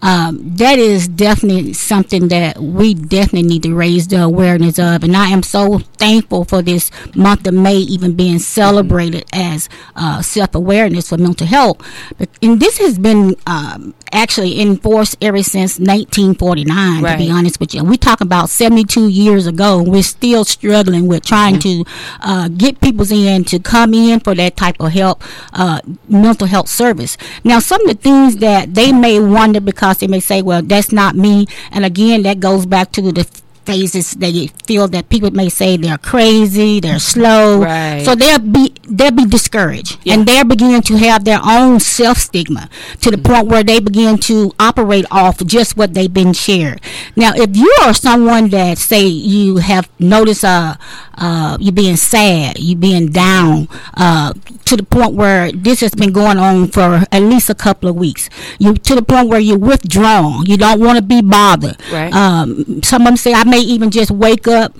Um, 0.01 0.39
that 0.57 0.79
is 0.79 1.09
definitely 1.09 1.73
something 1.73 2.29
that 2.29 2.59
we 2.59 2.95
definitely 2.95 3.49
need 3.49 3.65
to 3.65 3.75
raise 3.75 4.07
the 4.07 4.23
awareness 4.23 4.79
of, 4.79 5.03
and 5.03 5.17
I 5.17 5.31
am 5.31 5.43
so 5.43 5.81
thankful 5.81 6.45
for 6.45 6.63
this 6.63 6.93
month 7.17 7.49
of 7.49 7.55
May 7.55 7.79
even 7.79 8.15
being 8.15 8.39
celebrated 8.39 9.25
as 9.33 9.69
uh, 9.97 10.23
self 10.23 10.55
awareness 10.55 11.09
for 11.09 11.19
mental 11.19 11.49
health. 11.49 11.79
But, 12.17 12.29
and 12.41 12.61
this 12.61 12.79
has 12.79 12.97
been 12.97 13.35
um, 13.49 13.93
actually 14.13 14.61
enforced 14.61 15.17
ever 15.21 15.43
since 15.43 15.81
1949. 15.81 17.03
To 17.03 17.19
be 17.19 17.31
honest 17.31 17.59
with 17.59 17.75
you, 17.75 17.83
we 17.83 17.97
talk 17.97 18.21
about 18.21 18.51
72 18.51 19.09
years 19.09 19.49
ago. 19.49 19.83
We're 19.83 20.05
still 20.05 20.45
struggling 20.45 21.09
with 21.09 21.27
trying 21.27 21.59
to 21.61 21.85
uh, 22.21 22.49
get 22.49 22.81
people's 22.81 23.11
in 23.11 23.48
to 23.49 23.59
come 23.59 23.95
in 23.95 24.21
for 24.21 24.35
that 24.35 24.57
type 24.57 24.77
of 24.81 24.93
help, 24.93 25.23
uh, 25.53 25.81
mental 26.09 26.47
health 26.47 26.69
service. 26.69 27.17
Now, 27.45 27.59
some 27.59 27.81
of 27.83 27.89
the 27.89 28.03
things 28.03 28.37
that 28.37 28.75
they 28.75 28.93
may 28.93 29.21
wonder 29.21 29.61
because 29.61 29.99
they 29.99 30.07
may 30.07 30.21
say, 30.21 30.43
"Well, 30.43 30.63
that's 30.63 30.93
not 30.93 31.17
me," 31.17 31.47
and 31.73 31.85
again, 31.85 32.23
that 32.23 32.41
goes 32.41 32.67
back 32.67 32.93
to 32.93 33.03
the 33.03 33.27
phases 33.69 34.13
they 34.17 34.49
feel 34.65 34.89
that 34.89 35.11
people 35.13 35.31
may 35.31 35.51
say 35.51 35.77
they're 35.77 36.01
crazy, 36.01 36.81
they're 36.81 36.99
slow, 36.99 37.61
Right. 37.61 38.03
so 38.05 38.15
they'll 38.15 38.39
be 38.41 38.73
they'll 38.89 39.13
be 39.13 39.27
discouraged, 39.27 39.99
and 40.09 40.25
they're 40.25 40.45
beginning 40.45 40.81
to 40.89 40.97
have 40.97 41.25
their 41.29 41.41
own 41.45 41.79
self 41.79 42.17
stigma 42.17 42.71
to 43.05 43.11
the 43.11 43.19
point 43.19 43.47
where 43.49 43.63
they 43.63 43.79
begin 43.79 44.17
to 44.33 44.53
operate 44.59 45.05
off 45.11 45.45
just 45.45 45.77
what 45.77 45.93
they've 45.93 46.13
been 46.13 46.33
shared. 46.33 46.81
Now, 47.15 47.33
if 47.37 47.55
you 47.55 47.69
are 47.85 47.93
someone 47.93 48.49
that 48.57 48.79
say 48.79 49.05
you 49.07 49.59
have 49.59 49.89
noticed 49.99 50.45
uh, 50.45 50.77
uh 51.19 51.59
you 51.61 51.71
being 51.73 51.97
sad, 51.97 52.59
you 52.59 52.75
being 52.77 53.13
down, 53.13 53.69
uh, 53.95 54.33
to 54.65 54.77
the 54.77 54.83
point 54.83 55.13
where 55.13 55.53
this 55.53 55.81
has 55.81 55.93
been 55.95 56.13
going 56.13 56.39
on 56.39 56.69
for 56.69 57.05
at 57.13 57.23
least 57.23 57.51
a 57.51 57.55
couple 57.55 57.89
of 57.89 57.97
weeks, 57.97 58.31
you 58.59 58.73
to 58.75 58.95
the 58.95 59.03
point 59.03 59.29
where 59.29 59.41
you're 59.41 59.59
withdrawn, 59.59 60.47
you 60.47 60.57
don't 60.57 60.81
want 60.81 60.97
to 60.97 61.05
be 61.05 61.21
bothered. 61.21 61.77
Right. 61.93 62.13
Um, 62.13 62.83
some 62.83 63.03
of 63.03 63.07
them 63.09 63.17
say 63.17 63.35
I 63.35 63.45
may 63.45 63.58
even 63.61 63.91
just 63.91 64.11
wake 64.11 64.49
up 64.49 64.75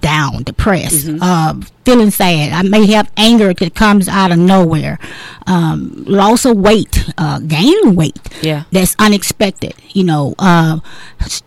down, 0.00 0.42
depressed, 0.44 1.08
uh, 1.20 1.54
feeling 1.88 2.10
sad. 2.10 2.52
I 2.52 2.68
may 2.68 2.86
have 2.92 3.10
anger 3.16 3.54
that 3.54 3.74
comes 3.74 4.08
out 4.08 4.30
of 4.30 4.38
nowhere. 4.38 4.98
Um, 5.46 6.04
loss 6.06 6.44
of 6.44 6.58
weight, 6.58 7.08
uh, 7.16 7.38
gaining 7.40 7.94
weight. 7.94 8.18
Yeah. 8.42 8.64
That's 8.70 8.94
unexpected. 8.98 9.72
You 9.94 10.04
know, 10.04 10.34
uh, 10.38 10.80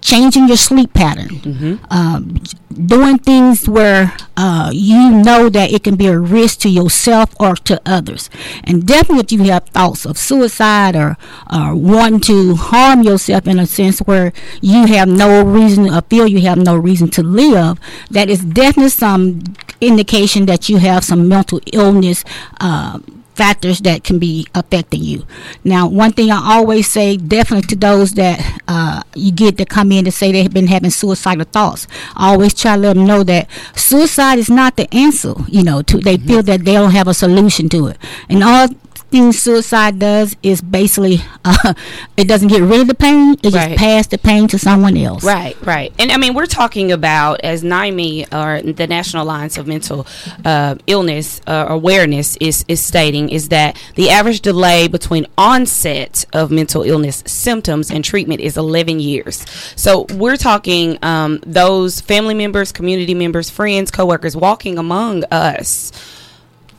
changing 0.02 0.48
your 0.48 0.58
sleep 0.58 0.94
pattern. 0.94 1.80
Um, 1.92 2.42
doing 2.74 3.20
things 3.20 3.70
where 3.70 4.14
uh, 4.36 4.72
you 4.74 5.12
know 5.12 5.50
that 5.50 5.72
it 5.72 5.84
can 5.84 5.96
be 5.96 6.08
a 6.08 6.18
risk 6.18 6.60
to 6.62 6.70
yourself 6.70 7.36
or 7.40 7.56
to 7.70 7.80
others. 7.86 8.30
And 8.64 8.88
definitely, 8.88 9.38
if 9.38 9.46
you 9.46 9.52
have 9.52 9.66
thoughts 9.70 10.06
of 10.06 10.18
suicide 10.18 10.96
or, 10.96 11.18
or 11.54 11.76
wanting 11.76 12.22
to 12.22 12.56
harm 12.56 13.04
yourself 13.04 13.46
in 13.46 13.60
a 13.60 13.68
sense 13.68 14.00
where 14.00 14.34
you 14.62 14.88
have 14.88 15.08
no 15.08 15.44
reason 15.44 15.94
or 15.94 16.02
feel 16.02 16.28
you 16.28 16.42
have 16.42 16.58
no 16.58 16.76
reason 16.76 17.10
to 17.12 17.22
live, 17.22 17.80
that 18.10 18.28
is 18.30 18.44
definitely 18.44 18.90
some 18.90 19.44
indication 19.82 20.46
that 20.46 20.70
you 20.70 20.78
have 20.78 21.04
some 21.04 21.28
mental 21.28 21.60
illness. 21.74 22.24
Uh, 22.60 23.00
factors 23.34 23.80
that 23.80 24.04
can 24.04 24.20
be 24.20 24.46
affecting 24.54 25.02
you. 25.02 25.26
Now, 25.64 25.88
one 25.88 26.12
thing 26.12 26.30
I 26.30 26.58
always 26.58 26.92
say, 26.92 27.18
definitely 27.18 27.68
to 27.70 27.76
those 27.76 28.14
that 28.14 28.62
uh, 28.68 29.02
you 29.16 29.32
get 29.32 29.58
to 29.58 29.66
come 29.66 29.92
in 29.92 30.06
to 30.06 30.12
say 30.12 30.32
they've 30.32 30.54
been 30.54 30.68
having 30.68 30.92
suicidal 30.92 31.46
thoughts, 31.46 31.88
I 32.16 32.32
always 32.32 32.54
try 32.54 32.76
to 32.76 32.82
let 32.82 32.96
them 32.96 33.06
know 33.08 33.24
that 33.24 33.50
suicide 33.76 34.38
is 34.38 34.50
not 34.50 34.76
the 34.76 34.94
answer. 34.94 35.34
You 35.48 35.64
know, 35.64 35.82
to 35.82 35.98
they 35.98 36.18
feel 36.18 36.44
that 36.44 36.66
they 36.66 36.74
don't 36.74 36.92
have 36.92 37.08
a 37.08 37.14
solution 37.14 37.70
to 37.70 37.88
it, 37.88 37.98
and 38.30 38.44
all 38.44 38.68
thing 39.12 39.32
suicide 39.34 40.00
does 40.00 40.36
is 40.42 40.62
basically 40.62 41.20
uh, 41.46 41.74
it 42.18 42.28
doesn't 42.28 42.48
get 42.48 42.62
rid 42.62 42.82
of 42.82 42.88
the 42.88 42.96
pain; 42.96 43.34
it 43.44 43.54
Right. 43.54 43.70
just 43.70 43.78
pass 43.78 44.08
the 44.08 44.18
pain 44.18 44.48
to 44.48 44.58
someone 44.58 44.96
else. 44.98 45.24
Right, 45.24 45.56
right. 45.66 45.94
And 46.00 46.12
I 46.12 46.18
mean, 46.18 46.34
we're 46.34 46.46
talking 46.46 46.92
about, 46.92 47.42
as 47.42 47.64
NAMI, 47.64 48.26
or 48.32 48.62
the 48.62 48.88
National 48.88 49.24
Alliance 49.24 49.58
of 49.58 49.68
Mental 49.68 50.08
uh, 50.46 50.76
Illness 50.88 51.42
uh, 51.46 51.66
Awareness, 51.70 52.38
is, 52.38 52.64
is 52.68 52.84
stating, 52.84 53.30
is 53.30 53.50
that 53.50 53.78
the 53.96 54.10
average 54.10 54.42
delay 54.42 54.88
between 54.88 55.26
onset 55.38 56.26
of 56.34 56.50
mental 56.52 56.84
illness 56.84 57.24
symptoms 57.28 57.92
and 57.92 58.04
treatment 58.06 58.40
is 58.42 58.58
11 58.58 59.00
years. 59.00 59.46
So 59.76 60.06
we're 60.14 60.38
talking 60.38 60.98
um, 61.04 61.40
those 61.46 62.00
family 62.02 62.34
members, 62.34 62.72
community 62.72 63.14
members, 63.14 63.50
friends, 63.50 63.92
coworkers 63.92 64.36
walking 64.36 64.78
among 64.78 65.26
us 65.26 65.92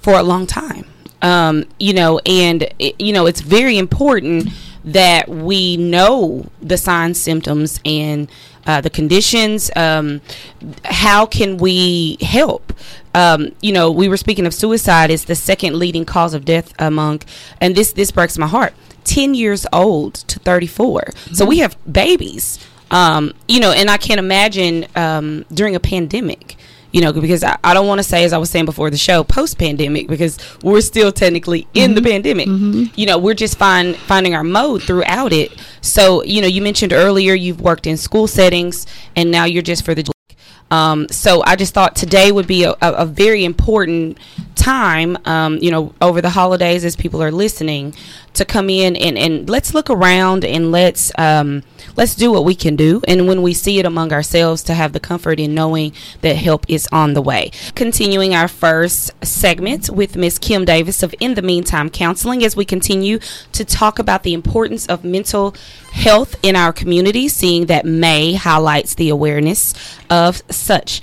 for 0.01 0.15
a 0.15 0.23
long 0.23 0.47
time. 0.47 0.87
Um, 1.23 1.65
you 1.79 1.95
know, 1.95 2.19
and 2.27 2.69
it, 2.79 3.01
you 3.01 3.13
know, 3.13 3.27
it's 3.27 3.41
very 3.41 3.79
important 3.79 4.49
that 4.85 5.29
we 5.29 5.77
know 5.77 6.47
the 6.61 6.77
signs, 6.77 7.21
symptoms, 7.21 7.81
and 7.85 8.29
uh, 8.67 8.81
the 8.81 8.91
conditions. 8.91 9.71
Um, 9.77 10.21
how 10.85 11.27
can 11.27 11.57
we 11.57 12.19
help? 12.21 12.73
Um, 13.15 13.53
you 13.61 13.73
know, 13.73 13.91
we 13.91 14.09
were 14.09 14.17
speaking 14.17 14.47
of 14.47 14.55
suicide 14.55 15.11
is 15.11 15.27
the 15.27 15.35
second 15.35 15.79
leading 15.79 16.05
cause 16.05 16.35
of 16.35 16.45
death 16.45 16.73
among, 16.79 17.23
and 17.61 17.75
this 17.77 17.93
this 17.93 18.11
breaks 18.11 18.39
my 18.39 18.47
heart. 18.47 18.75
Ten 19.05 19.35
years 19.35 19.67
old 19.73 20.15
to 20.15 20.39
thirty 20.39 20.67
So 21.33 21.45
we 21.45 21.59
have 21.59 21.77
babies. 21.91 22.59
Um, 22.91 23.33
you 23.49 23.59
know, 23.59 23.73
and 23.73 23.89
I 23.89 23.97
can't 23.97 24.19
imagine 24.19 24.87
um, 24.95 25.47
during 25.53 25.75
a 25.75 25.81
pandemic 25.81 26.57
you 26.93 27.01
know, 27.01 27.13
because 27.13 27.43
I, 27.43 27.59
I 27.65 27.75
don't 27.75 27.87
want 27.87 27.99
to 27.99 28.03
say, 28.03 28.25
as 28.25 28.33
I 28.33 28.39
was 28.39 28.51
saying 28.51 28.67
before 28.67 28.91
the 28.91 28.97
show, 28.97 29.25
post 29.25 29.59
pandemic, 29.59 30.09
because 30.09 30.39
we're 30.63 30.83
still 30.83 31.11
technically 31.11 31.67
in 31.75 31.95
the 31.95 32.03
pandemic. 32.03 32.47
You 32.97 33.07
know, 33.07 33.19
we're 33.19 33.35
just 33.35 33.57
find, 33.57 33.97
finding 33.97 34.35
our 34.35 34.45
mode 34.45 34.83
throughout 34.83 35.33
it. 35.33 35.53
So, 35.81 36.23
you 36.23 36.41
know, 36.41 36.49
you 36.49 36.63
mentioned 36.63 36.93
earlier 36.93 37.35
you've 37.35 37.61
worked 37.61 37.87
in 37.87 37.97
school 37.97 38.27
settings 38.27 38.87
and 39.17 39.31
now 39.31 39.45
you're 39.45 39.63
just 39.63 39.85
for 39.85 39.95
the 39.95 40.13
Um, 40.71 41.09
so 41.11 41.43
I 41.45 41.57
just 41.57 41.75
thought 41.75 41.95
today 41.95 42.33
would 42.33 42.47
be 42.47 42.65
a, 42.65 42.73
a, 42.81 42.93
a 42.93 43.07
very 43.07 43.45
important 43.45 44.19
time, 44.55 45.19
um, 45.27 45.59
you 45.59 45.71
know, 45.71 45.95
over 46.01 46.23
the 46.23 46.31
holidays 46.31 46.85
as 46.85 46.97
people 46.97 47.23
are 47.23 47.31
listening 47.31 47.95
to 48.35 48.45
come 48.45 48.71
in 48.71 48.97
and, 48.97 49.19
and 49.19 49.49
let's 49.49 49.75
look 49.75 49.91
around 49.91 50.45
and 50.45 50.73
let's 50.73 51.13
um, 51.19 51.63
let's 51.97 52.15
do 52.15 52.33
what 52.33 52.45
we 52.45 52.55
can 52.55 52.77
do. 52.77 53.03
And 53.07 53.29
when 53.29 53.43
we 53.43 53.55
see 53.55 53.79
it 53.79 53.87
among 53.87 54.13
ourselves, 54.13 54.63
to 54.65 54.75
have 54.75 54.93
the 54.93 55.01
comfort 55.01 55.39
in 55.39 55.55
knowing 55.55 55.93
that 56.21 56.37
help 56.37 56.65
is 56.69 56.89
on 56.93 57.15
the 57.15 57.23
way. 57.23 57.51
Continuing 57.75 58.35
our 58.35 58.49
first 58.49 59.11
segment 59.25 59.91
with 59.91 60.17
Miss 60.17 60.39
Kim 60.39 60.65
Davis 60.65 61.03
of 61.03 61.15
In 61.21 61.35
the 61.35 61.43
Meantime 61.43 61.91
Counseling 61.91 62.45
as 62.45 62.57
we 62.57 62.65
continue 62.65 63.19
to 63.53 63.65
talk 63.65 63.99
about 63.99 64.23
the 64.23 64.35
importance 64.35 64.87
of 64.87 65.05
mental 65.05 65.55
health 65.93 66.35
in 66.43 66.57
our 66.57 66.73
community, 66.73 67.29
seeing 67.29 67.67
that 67.67 67.85
May 67.85 68.35
highlights 68.35 68.95
the 68.95 69.11
awareness 69.11 69.75
of 70.09 70.43
such. 70.51 71.03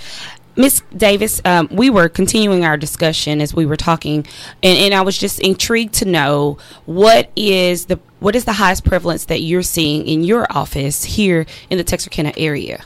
Miss 0.60 0.82
Davis, 0.94 1.40
um, 1.46 1.70
we 1.72 1.90
were 1.90 2.10
continuing 2.10 2.66
our 2.66 2.76
discussion 2.76 3.40
as 3.40 3.54
we 3.54 3.66
were 3.66 3.78
talking, 3.78 4.28
and, 4.62 4.78
and 4.78 4.94
I 4.94 5.00
was 5.04 5.18
just 5.18 5.40
intrigued 5.40 5.94
to 5.96 6.06
know 6.06 6.58
what 6.86 7.32
is 7.38 7.86
the 7.86 7.98
what 8.20 8.36
is 8.36 8.44
the 8.44 8.52
highest 8.52 8.84
prevalence 8.84 9.24
that 9.26 9.40
you're 9.40 9.64
seeing 9.64 10.06
in 10.06 10.22
your 10.26 10.46
office 10.50 11.06
here 11.06 11.46
in 11.70 11.78
the 11.78 11.86
Texarkana 11.86 12.34
area. 12.36 12.84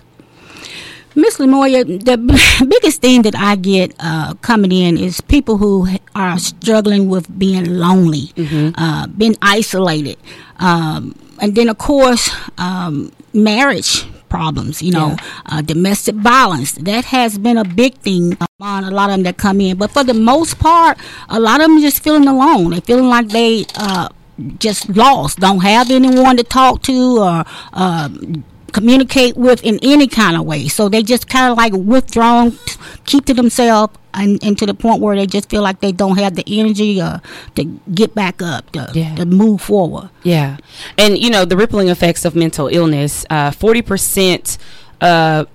Miss 1.15 1.37
Lamoya, 1.37 1.83
the 2.05 2.15
b- 2.15 2.65
biggest 2.67 3.01
thing 3.01 3.23
that 3.23 3.35
I 3.35 3.55
get 3.55 3.95
uh, 3.99 4.35
coming 4.35 4.71
in 4.71 4.95
is 4.95 5.19
people 5.19 5.57
who 5.57 5.87
are 6.13 6.37
struggling 6.37 7.09
with 7.09 7.39
being 7.39 7.65
lonely, 7.73 8.31
uh, 8.77 9.07
being 9.07 9.35
isolated, 9.41 10.19
um, 10.59 11.15
and 11.39 11.55
then 11.55 11.69
of 11.69 11.79
course 11.79 12.29
um, 12.59 13.11
marriage 13.33 14.05
problems. 14.33 14.81
You 14.81 14.93
know, 14.97 15.09
uh, 15.45 15.61
domestic 15.61 16.15
violence 16.15 16.71
that 16.89 17.05
has 17.05 17.37
been 17.37 17.57
a 17.57 17.67
big 17.81 17.93
thing 18.07 18.23
on 18.59 18.83
a 18.83 18.89
lot 18.89 19.09
of 19.09 19.13
them 19.15 19.23
that 19.23 19.37
come 19.37 19.61
in. 19.61 19.77
But 19.77 19.91
for 19.91 20.03
the 20.03 20.17
most 20.31 20.57
part, 20.57 20.97
a 21.29 21.39
lot 21.39 21.61
of 21.61 21.67
them 21.67 21.79
just 21.81 22.01
feeling 22.03 22.27
alone. 22.27 22.71
They 22.71 22.81
feeling 22.81 23.09
like 23.15 23.29
they. 23.29 23.65
Uh, 23.75 24.09
just 24.57 24.89
lost, 24.89 25.39
don't 25.39 25.59
have 25.59 25.91
anyone 25.91 26.35
to 26.37 26.43
talk 26.43 26.81
to 26.81 27.19
or 27.19 27.43
uh, 27.73 28.09
communicate 28.73 29.37
with 29.37 29.63
in 29.63 29.79
any 29.81 30.07
kind 30.07 30.35
of 30.35 30.45
way. 30.45 30.67
So 30.67 30.89
they 30.89 31.03
just 31.03 31.29
kind 31.29 31.51
of 31.51 31.57
like 31.57 31.73
withdrawn, 31.73 32.57
keep 33.05 33.25
to 33.25 33.33
themselves, 33.33 33.95
and, 34.13 34.43
and 34.43 34.57
to 34.59 34.65
the 34.65 34.73
point 34.73 35.01
where 35.01 35.15
they 35.15 35.25
just 35.25 35.49
feel 35.49 35.61
like 35.61 35.79
they 35.79 35.91
don't 35.91 36.17
have 36.17 36.35
the 36.35 36.43
energy 36.47 36.99
uh, 37.01 37.19
to 37.55 37.63
get 37.93 38.13
back 38.13 38.41
up, 38.41 38.69
to, 38.71 38.87
to 39.15 39.25
move 39.25 39.61
forward. 39.61 40.09
Yeah, 40.23 40.57
and 40.97 41.17
you 41.17 41.29
know 41.29 41.45
the 41.45 41.55
rippling 41.57 41.87
effects 41.89 42.25
of 42.25 42.35
mental 42.35 42.67
illness. 42.67 43.25
uh, 43.29 43.51
Forty 43.51 43.81
percent. 43.81 44.57
Uh, 45.01 45.45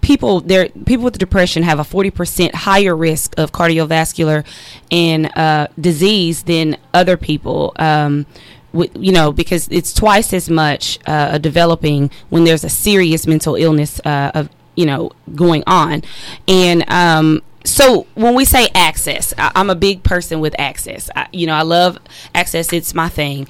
people 0.00 0.40
there 0.40 0.68
people 0.86 1.04
with 1.04 1.18
depression 1.18 1.62
have 1.62 1.78
a 1.78 1.84
40% 1.84 2.52
higher 2.52 2.96
risk 2.96 3.38
of 3.38 3.52
cardiovascular 3.52 4.44
and 4.90 5.30
uh, 5.38 5.68
disease 5.80 6.42
than 6.42 6.76
other 6.92 7.16
people 7.16 7.72
um, 7.76 8.26
you 8.72 9.12
know 9.12 9.32
because 9.32 9.68
it's 9.70 9.92
twice 9.92 10.32
as 10.32 10.50
much 10.50 10.98
uh, 11.06 11.38
developing 11.38 12.10
when 12.28 12.44
there's 12.44 12.64
a 12.64 12.68
serious 12.68 13.26
mental 13.26 13.54
illness 13.54 14.00
uh, 14.04 14.30
of 14.34 14.48
you 14.76 14.86
know 14.86 15.10
going 15.34 15.62
on. 15.66 16.02
And 16.46 16.88
um, 16.90 17.42
so 17.64 18.06
when 18.14 18.34
we 18.34 18.44
say 18.44 18.68
access 18.74 19.34
I, 19.36 19.52
i'm 19.54 19.68
a 19.68 19.74
big 19.74 20.02
person 20.02 20.40
with 20.40 20.54
access. 20.58 21.10
I, 21.14 21.28
you 21.32 21.46
know 21.46 21.54
i 21.54 21.62
love 21.62 21.98
access. 22.34 22.72
It's 22.72 22.94
my 22.94 23.08
thing. 23.08 23.48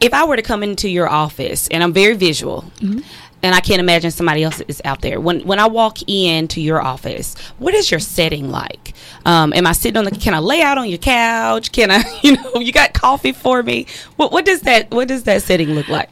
If 0.00 0.14
I 0.14 0.24
were 0.24 0.36
to 0.36 0.42
come 0.42 0.62
into 0.62 0.88
your 0.88 1.08
office, 1.08 1.68
and 1.68 1.82
I'm 1.82 1.92
very 1.92 2.16
visual, 2.16 2.64
and 3.42 3.54
I 3.54 3.60
can't 3.60 3.80
imagine 3.80 4.10
somebody 4.10 4.42
else 4.42 4.60
is 4.62 4.82
out 4.84 5.00
there. 5.00 5.20
When 5.20 5.40
when 5.40 5.58
I 5.58 5.66
walk 5.66 5.98
into 6.08 6.60
your 6.60 6.80
office, 6.82 7.36
what 7.58 7.74
is 7.74 7.90
your 7.90 8.00
setting 8.00 8.50
like? 8.50 8.94
Um, 9.24 9.52
am 9.52 9.66
I 9.66 9.72
sitting 9.72 9.96
on 9.96 10.04
the? 10.04 10.10
Can 10.10 10.34
I 10.34 10.38
lay 10.38 10.62
out 10.62 10.78
on 10.78 10.88
your 10.88 10.98
couch? 10.98 11.72
Can 11.72 11.90
I? 11.90 12.02
You 12.22 12.36
know, 12.36 12.56
you 12.56 12.70
got 12.72 12.92
coffee 12.92 13.32
for 13.32 13.62
me. 13.62 13.86
What 14.16 14.30
what 14.32 14.44
does 14.44 14.62
that 14.62 14.90
what 14.90 15.08
does 15.08 15.22
that 15.24 15.42
setting 15.42 15.70
look 15.70 15.88
like? 15.88 16.10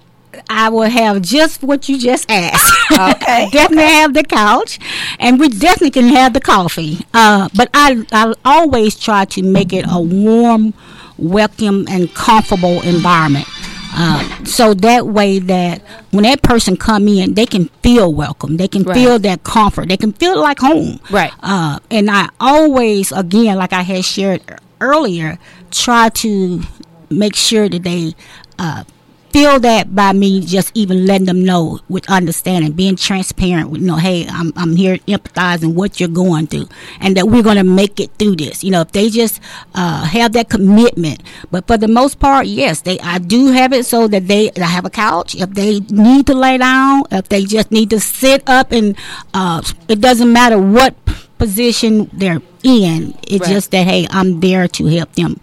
I 0.49 0.69
will 0.69 0.83
have 0.83 1.23
just 1.23 1.63
what 1.63 1.89
you 1.89 1.99
just 1.99 2.31
asked. 2.31 2.75
Okay. 2.99 3.49
definitely 3.51 3.85
have 3.85 4.15
the 4.15 4.25
couch, 4.25 4.79
and 5.21 5.39
we 5.39 5.49
definitely 5.49 5.91
can 5.91 6.09
have 6.09 6.33
the 6.33 6.41
coffee. 6.41 6.99
Uh, 7.15 7.49
but 7.55 7.69
I, 7.75 8.05
I 8.13 8.35
always 8.45 8.99
try 8.99 9.25
to 9.27 9.43
make 9.43 9.73
it 9.73 9.85
a 9.89 10.01
warm, 10.01 10.75
welcome, 11.17 11.87
and 11.89 12.13
comfortable 12.15 12.81
environment. 12.83 13.47
Uh, 14.01 14.45
so 14.45 14.75
that 14.75 15.09
way 15.09 15.41
that 15.41 15.83
when 16.13 16.23
that 16.23 16.41
person 16.43 16.77
come 16.77 17.09
in, 17.09 17.35
they 17.35 17.47
can 17.47 17.67
feel 17.83 18.13
welcome. 18.15 18.57
They 18.57 18.69
can 18.69 18.85
Right. 18.85 18.95
feel 18.95 19.19
that 19.19 19.43
comfort. 19.43 19.89
They 19.89 19.97
can 19.97 20.13
feel 20.13 20.41
like 20.41 20.61
home. 20.61 21.01
Right. 21.11 21.33
Uh, 21.43 21.81
and 21.91 22.09
I 22.09 22.29
always, 22.39 23.11
again, 23.11 23.57
like 23.59 23.73
I 23.73 23.83
had 23.83 24.05
shared 24.05 24.41
earlier, 24.81 25.39
try 25.73 26.11
to 26.11 26.63
make 27.11 27.35
sure 27.35 27.69
that 27.69 27.83
they 27.83 28.15
uh, 28.59 28.85
feel 29.31 29.61
that 29.61 29.95
by 29.95 30.13
me 30.13 30.41
just 30.41 30.71
even 30.75 31.07
letting 31.07 31.27
them 31.27 31.45
know 31.45 31.81
with 31.89 32.09
understanding, 32.11 32.73
being 32.73 32.97
transparent 32.97 33.71
with, 33.71 33.81
you 33.81 33.87
know, 33.87 33.97
hey, 33.97 34.27
I'm, 34.29 34.53
I'm 34.57 34.77
here 34.77 34.97
empathizing 35.09 35.75
what 35.75 36.01
you're 36.01 36.09
going 36.09 36.47
through 36.47 36.69
and 37.01 37.17
that 37.17 37.29
we're 37.29 37.43
going 37.43 37.57
to 37.57 37.65
make 37.65 38.01
it 38.01 38.11
through 38.19 38.37
this. 38.37 38.65
You 38.65 38.71
know, 38.71 38.81
if 38.83 38.93
they 38.93 39.11
just 39.11 39.41
uh, 39.75 40.05
have 40.05 40.33
that 40.33 40.49
commitment. 40.49 41.23
But 41.51 41.67
for 41.67 41.77
the 41.77 41.89
most 41.89 42.19
part, 42.19 42.47
yes, 42.47 42.81
they 42.83 42.99
I 43.01 43.19
do 43.19 43.53
have 43.53 43.73
it 43.73 43.87
so 43.87 44.09
that 44.09 44.29
they 44.29 44.51
I 44.53 44.65
have 44.65 44.85
a 44.85 44.91
couch. 44.91 45.35
If 45.35 45.51
they 45.51 45.81
need 45.81 46.27
to 46.29 46.35
lay 46.35 46.59
down, 46.59 47.05
if 47.11 47.29
they 47.29 47.45
just 47.45 47.71
need 47.71 47.91
to 47.91 48.01
sit 48.01 48.43
up 48.49 48.73
and 48.73 48.97
uh, 49.35 49.63
it 49.89 50.01
doesn't 50.01 50.33
matter 50.33 50.59
what 50.59 50.95
position 51.39 52.11
they're 52.13 52.43
in. 52.63 53.15
It's 53.23 53.41
Right. 53.47 53.55
just 53.55 53.71
that, 53.71 53.87
hey, 53.87 54.07
I'm 54.11 54.41
there 54.41 54.67
to 54.69 54.87
help 54.87 55.13
them 55.15 55.41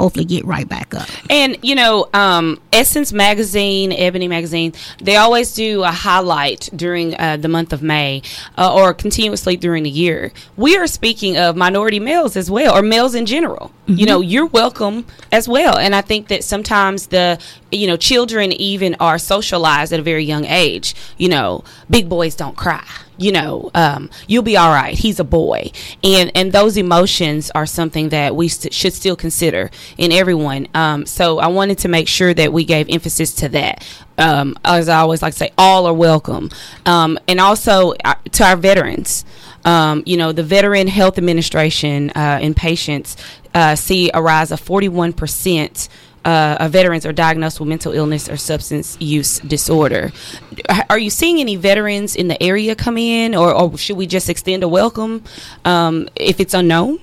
hopefully 0.00 0.24
get 0.24 0.44
right 0.44 0.68
back 0.68 0.94
up. 0.94 1.08
And 1.28 1.58
you 1.62 1.74
know, 1.74 2.08
um, 2.12 2.60
Essence 2.72 3.12
Magazine, 3.12 3.92
Ebony 3.92 4.28
Magazine, 4.28 4.72
they 5.02 5.16
always 5.16 5.54
do 5.54 5.82
a 5.82 5.90
highlight 5.90 6.70
during 6.74 7.14
uh, 7.18 7.36
the 7.36 7.48
month 7.48 7.72
of 7.72 7.82
May 7.82 8.22
uh, 8.56 8.74
or 8.74 8.94
continuously 8.94 9.56
during 9.56 9.82
the 9.82 9.90
year. 9.90 10.32
We 10.56 10.76
are 10.76 10.86
speaking 10.86 11.36
of 11.36 11.56
minority 11.56 12.00
males 12.00 12.36
as 12.36 12.50
well, 12.50 12.76
or 12.76 12.82
males 12.82 13.14
in 13.14 13.26
general. 13.26 13.70
You 13.86 14.06
know, 14.06 14.20
you're 14.20 14.46
welcome 14.46 15.04
as 15.32 15.48
well. 15.48 15.76
And 15.76 15.96
I 15.96 16.00
think 16.00 16.28
that 16.28 16.44
sometimes 16.44 17.08
the 17.08 17.40
you 17.72 17.86
know 17.86 17.96
children 17.96 18.52
even 18.52 18.94
are 19.00 19.18
socialized 19.18 19.92
at 19.92 20.00
a 20.00 20.02
very 20.02 20.24
young 20.24 20.44
age. 20.44 20.94
You 21.18 21.28
know, 21.28 21.64
big 21.88 22.08
boys 22.08 22.34
don't 22.34 22.56
cry 22.56 22.84
you 23.20 23.32
know, 23.32 23.70
um, 23.74 24.08
you'll 24.26 24.42
be 24.42 24.56
all 24.56 24.70
right. 24.70 24.98
He's 24.98 25.20
a 25.20 25.24
boy, 25.24 25.70
and 26.02 26.32
and 26.34 26.52
those 26.52 26.78
emotions 26.78 27.50
are 27.54 27.66
something 27.66 28.08
that 28.08 28.34
we 28.34 28.48
st- 28.48 28.72
should 28.72 28.94
still 28.94 29.14
consider 29.14 29.70
in 29.98 30.10
everyone. 30.10 30.68
Um, 30.74 31.04
so 31.04 31.38
I 31.38 31.48
wanted 31.48 31.78
to 31.78 31.88
make 31.88 32.08
sure 32.08 32.32
that 32.32 32.52
we 32.52 32.64
gave 32.64 32.88
emphasis 32.88 33.34
to 33.36 33.48
that. 33.50 33.86
Um, 34.16 34.56
as 34.64 34.88
I 34.88 34.98
always 35.00 35.20
like 35.22 35.34
to 35.34 35.38
say, 35.38 35.52
all 35.58 35.86
are 35.86 35.94
welcome, 35.94 36.50
um, 36.86 37.18
and 37.28 37.40
also 37.40 37.92
uh, 38.04 38.14
to 38.32 38.44
our 38.44 38.56
veterans. 38.56 39.24
Um, 39.62 40.02
you 40.06 40.16
know, 40.16 40.32
the 40.32 40.42
Veteran 40.42 40.88
Health 40.88 41.18
Administration 41.18 42.08
uh, 42.10 42.38
and 42.40 42.56
patients 42.56 43.18
uh, 43.54 43.74
see 43.74 44.10
a 44.14 44.22
rise 44.22 44.50
of 44.50 44.60
forty 44.60 44.88
one 44.88 45.12
percent 45.12 45.90
uh, 46.24 46.68
veterans 46.70 47.06
are 47.06 47.12
diagnosed 47.12 47.60
with 47.60 47.68
mental 47.68 47.92
illness 47.92 48.28
or 48.28 48.36
substance 48.36 48.96
use 49.00 49.38
disorder. 49.40 50.12
Are 50.88 50.98
you 50.98 51.10
seeing 51.10 51.40
any 51.40 51.56
veterans 51.56 52.16
in 52.16 52.28
the 52.28 52.40
area 52.42 52.74
come 52.74 52.98
in, 52.98 53.34
or, 53.34 53.52
or 53.54 53.76
should 53.78 53.96
we 53.96 54.06
just 54.06 54.28
extend 54.28 54.62
a 54.62 54.68
welcome 54.68 55.24
um, 55.64 56.08
if 56.16 56.40
it's 56.40 56.54
unknown? 56.54 57.00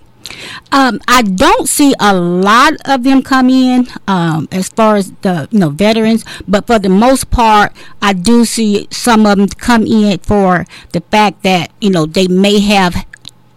Um, 0.72 1.00
I 1.08 1.22
don't 1.22 1.68
see 1.70 1.94
a 2.00 2.14
lot 2.14 2.74
of 2.86 3.04
them 3.04 3.22
come 3.22 3.50
in 3.50 3.88
um, 4.08 4.48
as 4.52 4.70
far 4.70 4.98
as 4.98 5.12
the 5.22 5.48
you 5.52 5.60
know 5.60 5.70
veterans, 5.70 6.26
but 6.48 6.68
for 6.68 6.80
the 6.80 6.90
most 6.90 7.32
part, 7.32 7.72
I 8.02 8.14
do 8.14 8.44
see 8.46 8.88
some 8.92 9.26
of 9.26 9.38
them 9.38 9.48
come 9.48 9.86
in 9.86 10.20
for 10.20 10.66
the 10.92 11.02
fact 11.02 11.44
that 11.44 11.72
you 11.80 11.90
know 11.90 12.06
they 12.06 12.28
may 12.28 12.60
have 12.60 13.06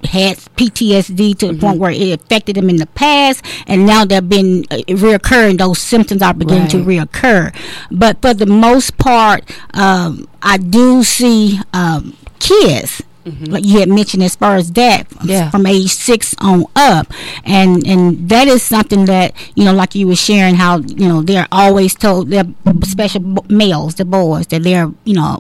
had 0.04 0.38
PTSD 0.56 1.36
to 1.38 1.52
the 1.52 1.58
point 1.58 1.78
where 1.78 1.90
it 1.90 2.20
affected 2.20 2.56
them 2.56 2.68
in 2.70 2.76
the 2.76 2.86
past, 2.86 3.44
and 3.66 3.86
now 3.86 4.04
they've 4.04 4.26
been 4.28 4.64
uh, 4.70 4.76
reoccurring. 4.88 5.58
Those 5.58 5.78
symptoms 5.78 6.22
are 6.22 6.34
beginning 6.34 6.68
to 6.68 6.78
reoccur. 6.78 7.54
But 7.90 8.20
for 8.22 8.32
the 8.34 8.46
most 8.46 8.96
part, 8.98 9.44
um, 9.74 10.28
I 10.42 10.56
do 10.56 11.02
see 11.04 11.58
um, 11.72 12.16
kids. 12.38 13.02
Like 13.46 13.64
you 13.64 13.78
had 13.78 13.88
mentioned, 13.88 14.24
as 14.24 14.34
far 14.34 14.56
as 14.56 14.72
that, 14.72 15.06
Yeah. 15.22 15.50
from 15.50 15.64
age 15.66 15.90
six 15.92 16.34
on 16.40 16.64
up, 16.74 17.12
and 17.44 17.86
and 17.86 18.28
that 18.28 18.48
is 18.48 18.60
something 18.62 19.04
that 19.04 19.34
you 19.54 19.64
know, 19.64 19.72
like 19.74 19.94
you 19.94 20.08
were 20.08 20.16
sharing, 20.16 20.56
how 20.56 20.78
you 20.78 21.06
know 21.06 21.22
they're 21.22 21.46
always 21.52 21.94
told 21.94 22.30
they're 22.30 22.48
special 22.82 23.20
b- 23.20 23.42
males, 23.54 23.94
the 23.96 24.04
boys, 24.04 24.48
that 24.48 24.64
they're 24.64 24.90
you 25.04 25.14
know 25.14 25.38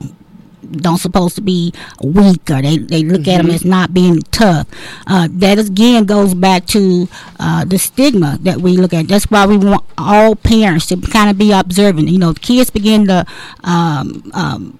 don't 0.60 0.98
supposed 0.98 1.34
to 1.36 1.40
be 1.40 1.72
weak 2.02 2.50
or 2.50 2.62
they, 2.62 2.78
they 2.78 3.02
look 3.02 3.26
at 3.26 3.42
them 3.42 3.50
as 3.50 3.64
not 3.64 3.94
being 3.94 4.20
tough. 4.30 4.66
Uh, 5.06 5.28
that 5.30 5.58
again 5.58 6.04
goes 6.04 6.34
back 6.34 6.66
to 6.66 7.08
uh, 7.38 7.64
the 7.64 7.78
stigma 7.78 8.38
that 8.42 8.58
we 8.58 8.76
look 8.76 8.92
at. 8.92 9.08
That's 9.08 9.30
why 9.30 9.46
we 9.46 9.56
want 9.56 9.84
all 9.98 10.36
parents 10.36 10.86
to 10.86 10.96
kind 10.96 11.30
of 11.30 11.38
be 11.38 11.52
observant. 11.52 12.08
You 12.08 12.18
know, 12.18 12.34
kids 12.34 12.70
begin 12.70 13.06
to 13.06 13.26
um, 13.64 14.30
um, 14.34 14.78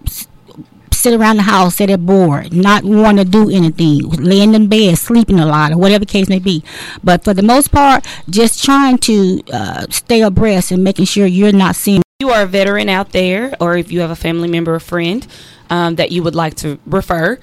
sit 1.00 1.14
around 1.14 1.36
the 1.36 1.42
house, 1.42 1.76
say 1.76 1.86
they're 1.86 1.96
bored, 1.96 2.52
not 2.52 2.84
want 2.84 3.18
to 3.18 3.24
do 3.24 3.50
anything, 3.50 4.08
laying 4.10 4.54
in 4.54 4.68
bed, 4.68 4.98
sleeping 4.98 5.40
a 5.40 5.46
lot, 5.46 5.72
or 5.72 5.78
whatever 5.78 6.04
case 6.04 6.28
may 6.28 6.38
be. 6.38 6.62
But 7.02 7.24
for 7.24 7.32
the 7.32 7.42
most 7.42 7.72
part, 7.72 8.06
just 8.28 8.62
trying 8.62 8.98
to 8.98 9.42
uh, 9.52 9.86
stay 9.90 10.20
abreast 10.20 10.70
and 10.70 10.84
making 10.84 11.06
sure 11.06 11.26
you're 11.26 11.52
not 11.52 11.74
seeing. 11.76 12.02
you 12.20 12.30
are 12.30 12.42
a 12.42 12.46
veteran 12.46 12.88
out 12.90 13.12
there, 13.12 13.54
or 13.60 13.76
if 13.78 13.90
you 13.90 14.00
have 14.00 14.10
a 14.10 14.16
family 14.16 14.48
member 14.48 14.74
or 14.74 14.80
friend 14.80 15.26
um, 15.70 15.94
that 15.96 16.12
you 16.12 16.22
would 16.22 16.34
like 16.34 16.54
to 16.56 16.78
refer, 16.86 17.38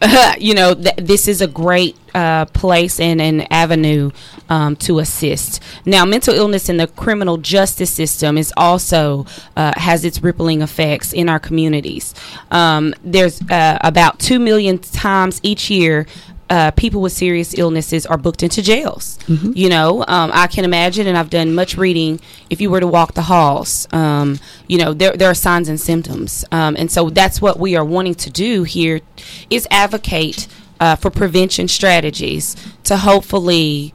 you 0.38 0.54
know, 0.54 0.74
th- 0.74 0.96
this 0.96 1.28
is 1.28 1.40
a 1.40 1.46
great 1.46 1.96
uh, 2.14 2.46
place 2.46 2.98
and 2.98 3.20
an 3.20 3.42
avenue 3.50 4.10
um, 4.48 4.74
to 4.76 4.98
assist. 4.98 5.62
Now, 5.84 6.04
mental 6.04 6.34
illness 6.34 6.68
in 6.68 6.78
the 6.78 6.86
criminal 6.86 7.36
justice 7.36 7.90
system 7.90 8.38
is 8.38 8.52
also 8.56 9.26
uh, 9.56 9.72
has 9.76 10.04
its 10.04 10.22
rippling 10.22 10.62
effects 10.62 11.12
in 11.12 11.28
our 11.28 11.38
communities. 11.38 12.14
Um, 12.50 12.94
there's 13.04 13.42
uh, 13.42 13.78
about 13.82 14.18
two 14.18 14.38
million 14.38 14.78
times 14.78 15.38
each 15.42 15.70
year 15.70 16.06
uh, 16.50 16.72
people 16.72 17.00
with 17.00 17.12
serious 17.12 17.56
illnesses 17.56 18.04
are 18.06 18.18
booked 18.18 18.42
into 18.42 18.60
jails. 18.60 19.18
You 19.54 19.68
know, 19.68 20.04
um, 20.08 20.30
I 20.34 20.48
can 20.48 20.64
imagine, 20.64 21.06
and 21.06 21.16
I've 21.16 21.30
done 21.30 21.54
much 21.54 21.76
reading. 21.76 22.20
If 22.50 22.60
you 22.60 22.68
were 22.70 22.80
to 22.80 22.88
walk 22.88 23.14
the 23.14 23.22
halls, 23.22 23.86
um, 23.92 24.40
you 24.66 24.76
know, 24.76 24.92
there 24.92 25.16
there 25.16 25.30
are 25.30 25.34
signs 25.34 25.68
and 25.68 25.80
symptoms, 25.80 26.44
um, 26.50 26.74
and 26.76 26.90
so 26.90 27.08
that's 27.08 27.40
what 27.40 27.58
we 27.58 27.76
are 27.76 27.84
wanting 27.84 28.16
to 28.16 28.30
do 28.30 28.64
here, 28.64 29.00
is 29.48 29.66
advocate 29.70 30.48
uh, 30.80 30.96
for 30.96 31.10
prevention 31.10 31.68
strategies 31.68 32.56
to 32.84 32.96
hopefully 32.96 33.94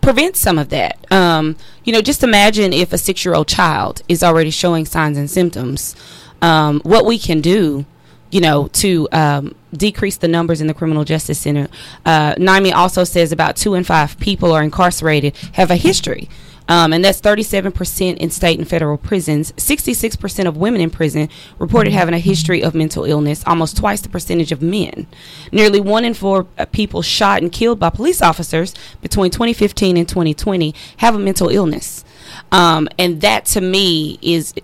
prevent 0.00 0.36
some 0.36 0.58
of 0.58 0.70
that. 0.70 0.96
Um, 1.12 1.56
you 1.84 1.92
know, 1.92 2.00
just 2.00 2.22
imagine 2.22 2.72
if 2.72 2.92
a 2.92 2.98
six 2.98 3.24
year 3.24 3.34
old 3.34 3.48
child 3.48 4.02
is 4.08 4.22
already 4.22 4.50
showing 4.50 4.86
signs 4.86 5.18
and 5.18 5.30
symptoms, 5.30 5.94
um, 6.40 6.80
what 6.84 7.04
we 7.04 7.18
can 7.18 7.40
do, 7.42 7.84
you 8.30 8.40
know, 8.40 8.68
to 8.68 9.08
um, 9.12 9.54
decrease 9.72 10.16
the 10.16 10.28
numbers 10.28 10.60
in 10.60 10.66
the 10.66 10.74
criminal 10.74 11.04
justice 11.04 11.38
center. 11.38 11.68
Uh, 12.04 12.34
also 12.74 13.04
says 13.04 13.32
about 13.32 13.56
two 13.56 13.74
in 13.74 13.84
five 13.84 14.18
people 14.18 14.52
are 14.52 14.62
incarcerated 14.62 15.36
have 15.54 15.70
a 15.70 15.76
history. 15.76 16.28
Um, 16.70 16.92
and 16.92 17.04
that's 17.04 17.20
37% 17.20 18.16
in 18.18 18.30
state 18.30 18.56
and 18.56 18.68
federal 18.68 18.96
prisons. 18.96 19.50
66% 19.52 20.46
of 20.46 20.56
women 20.56 20.80
in 20.80 20.88
prison 20.88 21.28
reported 21.58 21.92
having 21.92 22.14
a 22.14 22.20
history 22.20 22.62
of 22.62 22.76
mental 22.76 23.04
illness, 23.04 23.42
almost 23.44 23.76
twice 23.76 24.00
the 24.00 24.08
percentage 24.08 24.52
of 24.52 24.62
men. 24.62 25.08
Nearly 25.50 25.80
one 25.80 26.04
in 26.04 26.14
four 26.14 26.46
uh, 26.56 26.66
people 26.66 27.02
shot 27.02 27.42
and 27.42 27.50
killed 27.50 27.80
by 27.80 27.90
police 27.90 28.22
officers 28.22 28.72
between 29.02 29.32
2015 29.32 29.96
and 29.96 30.08
2020 30.08 30.72
have 30.98 31.16
a 31.16 31.18
mental 31.18 31.48
illness. 31.48 32.04
Um, 32.52 32.88
and 32.96 33.20
that 33.20 33.46
to 33.46 33.60
me 33.60 34.20
is 34.22 34.54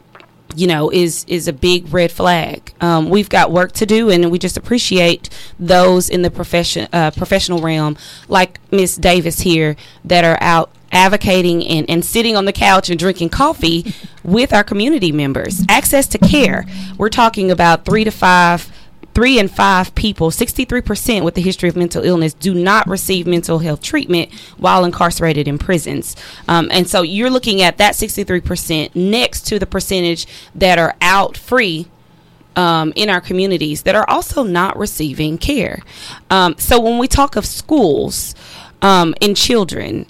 you 0.57 0.67
know 0.67 0.91
is 0.91 1.25
is 1.29 1.47
a 1.47 1.53
big 1.53 1.93
red 1.93 2.11
flag. 2.11 2.73
Um, 2.81 3.11
we've 3.11 3.29
got 3.29 3.53
work 3.53 3.73
to 3.73 3.87
do, 3.87 4.11
and 4.11 4.31
we 4.31 4.39
just 4.39 4.57
appreciate 4.57 5.29
those 5.59 6.09
in 6.09 6.23
the 6.23 6.31
profession 6.31 6.89
uh, 6.93 7.11
professional 7.13 7.61
realm, 7.61 7.97
like 8.29 8.59
Miss 8.73 8.97
Davis 8.97 9.41
here, 9.41 9.77
that 10.05 10.25
are 10.25 10.39
out 10.41 10.71
advocating 10.93 11.67
and, 11.67 11.89
and 11.91 12.05
sitting 12.05 12.37
on 12.37 12.47
the 12.47 12.53
couch 12.53 12.89
and 12.89 12.99
drinking 12.99 13.29
coffee 13.29 13.95
with 14.25 14.53
our 14.53 14.65
community 14.65 15.13
members. 15.13 15.63
Access 15.69 16.07
to 16.09 16.19
care. 16.19 16.65
We're 16.97 17.11
talking 17.11 17.51
about 17.51 17.85
three 17.85 18.05
to 18.05 18.11
five. 18.11 18.73
Three 19.17 19.39
in 19.39 19.49
five 19.49 19.95
people, 19.95 20.31
63% 20.31 21.25
with 21.25 21.39
a 21.39 21.41
history 21.41 21.71
of 21.71 21.75
mental 21.75 22.05
illness, 22.05 22.35
do 22.35 22.53
not 22.53 22.87
receive 22.87 23.27
mental 23.27 23.61
health 23.61 23.81
treatment 23.81 24.31
while 24.59 24.85
incarcerated 24.85 25.49
in 25.49 25.57
prisons. 25.57 26.17
Um, 26.49 26.69
and 26.71 26.87
so 26.87 27.01
you're 27.01 27.31
looking 27.31 27.63
at 27.63 27.79
that 27.79 27.95
63% 27.95 28.95
next 28.95 29.47
to 29.47 29.59
the 29.59 29.65
percentage 29.65 30.27
that 30.55 30.79
are 30.79 30.97
out 31.01 31.39
free 31.39 31.87
um, 32.57 32.93
in 32.95 33.09
our 33.09 33.23
communities 33.23 33.85
that 33.85 33.95
are 33.95 34.05
also 34.07 34.43
not 34.43 34.77
receiving 34.77 35.39
care. 35.39 35.81
Um, 36.29 36.55
so 36.59 36.79
when 36.79 36.99
we 36.99 37.09
talk 37.09 37.37
of 37.37 37.47
schools 37.47 38.35
um, 38.83 39.15
in 39.23 39.35
children, 39.35 40.05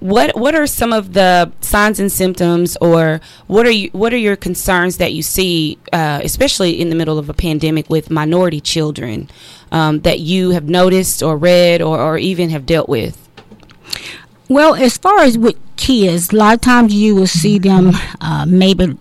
what 0.00 0.36
what 0.36 0.54
are 0.54 0.66
some 0.66 0.92
of 0.92 1.12
the 1.12 1.50
signs 1.60 1.98
and 1.98 2.10
symptoms, 2.10 2.76
or 2.80 3.20
what 3.46 3.66
are 3.66 3.70
you 3.70 3.90
what 3.92 4.12
are 4.12 4.18
your 4.18 4.36
concerns 4.36 4.98
that 4.98 5.12
you 5.12 5.22
see, 5.22 5.78
uh, 5.92 6.20
especially 6.22 6.80
in 6.80 6.88
the 6.88 6.94
middle 6.94 7.18
of 7.18 7.28
a 7.28 7.34
pandemic 7.34 7.90
with 7.90 8.10
minority 8.10 8.60
children, 8.60 9.28
um, 9.72 10.00
that 10.00 10.20
you 10.20 10.50
have 10.50 10.68
noticed 10.68 11.22
or 11.22 11.36
read 11.36 11.82
or, 11.82 11.98
or 12.00 12.18
even 12.18 12.50
have 12.50 12.64
dealt 12.64 12.88
with? 12.88 13.28
Well, 14.48 14.74
as 14.74 14.96
far 14.96 15.18
as 15.18 15.36
with 15.36 15.56
kids, 15.76 16.32
a 16.32 16.36
lot 16.36 16.54
of 16.54 16.60
times 16.60 16.94
you 16.94 17.14
will 17.14 17.26
see 17.26 17.58
them 17.58 17.92
uh, 18.20 18.46
maybe 18.48 18.96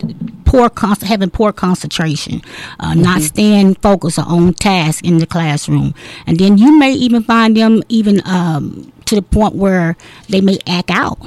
poor 0.45 0.69
con- 0.69 0.97
having 1.01 1.29
poor 1.29 1.53
concentration, 1.53 2.41
uh, 2.79 2.95
not 2.95 3.21
staying 3.21 3.75
focused 3.75 4.19
on 4.19 4.53
task 4.55 5.05
in 5.05 5.19
the 5.19 5.27
classroom, 5.27 5.93
and 6.25 6.39
then 6.39 6.57
you 6.57 6.77
may 6.77 6.91
even 6.91 7.23
find 7.23 7.55
them 7.55 7.83
even 7.87 8.21
um, 8.25 8.91
to 9.07 9.15
the 9.15 9.21
point 9.21 9.55
where 9.55 9.95
they 10.29 10.41
may 10.41 10.59
act 10.67 10.91
out. 10.91 11.17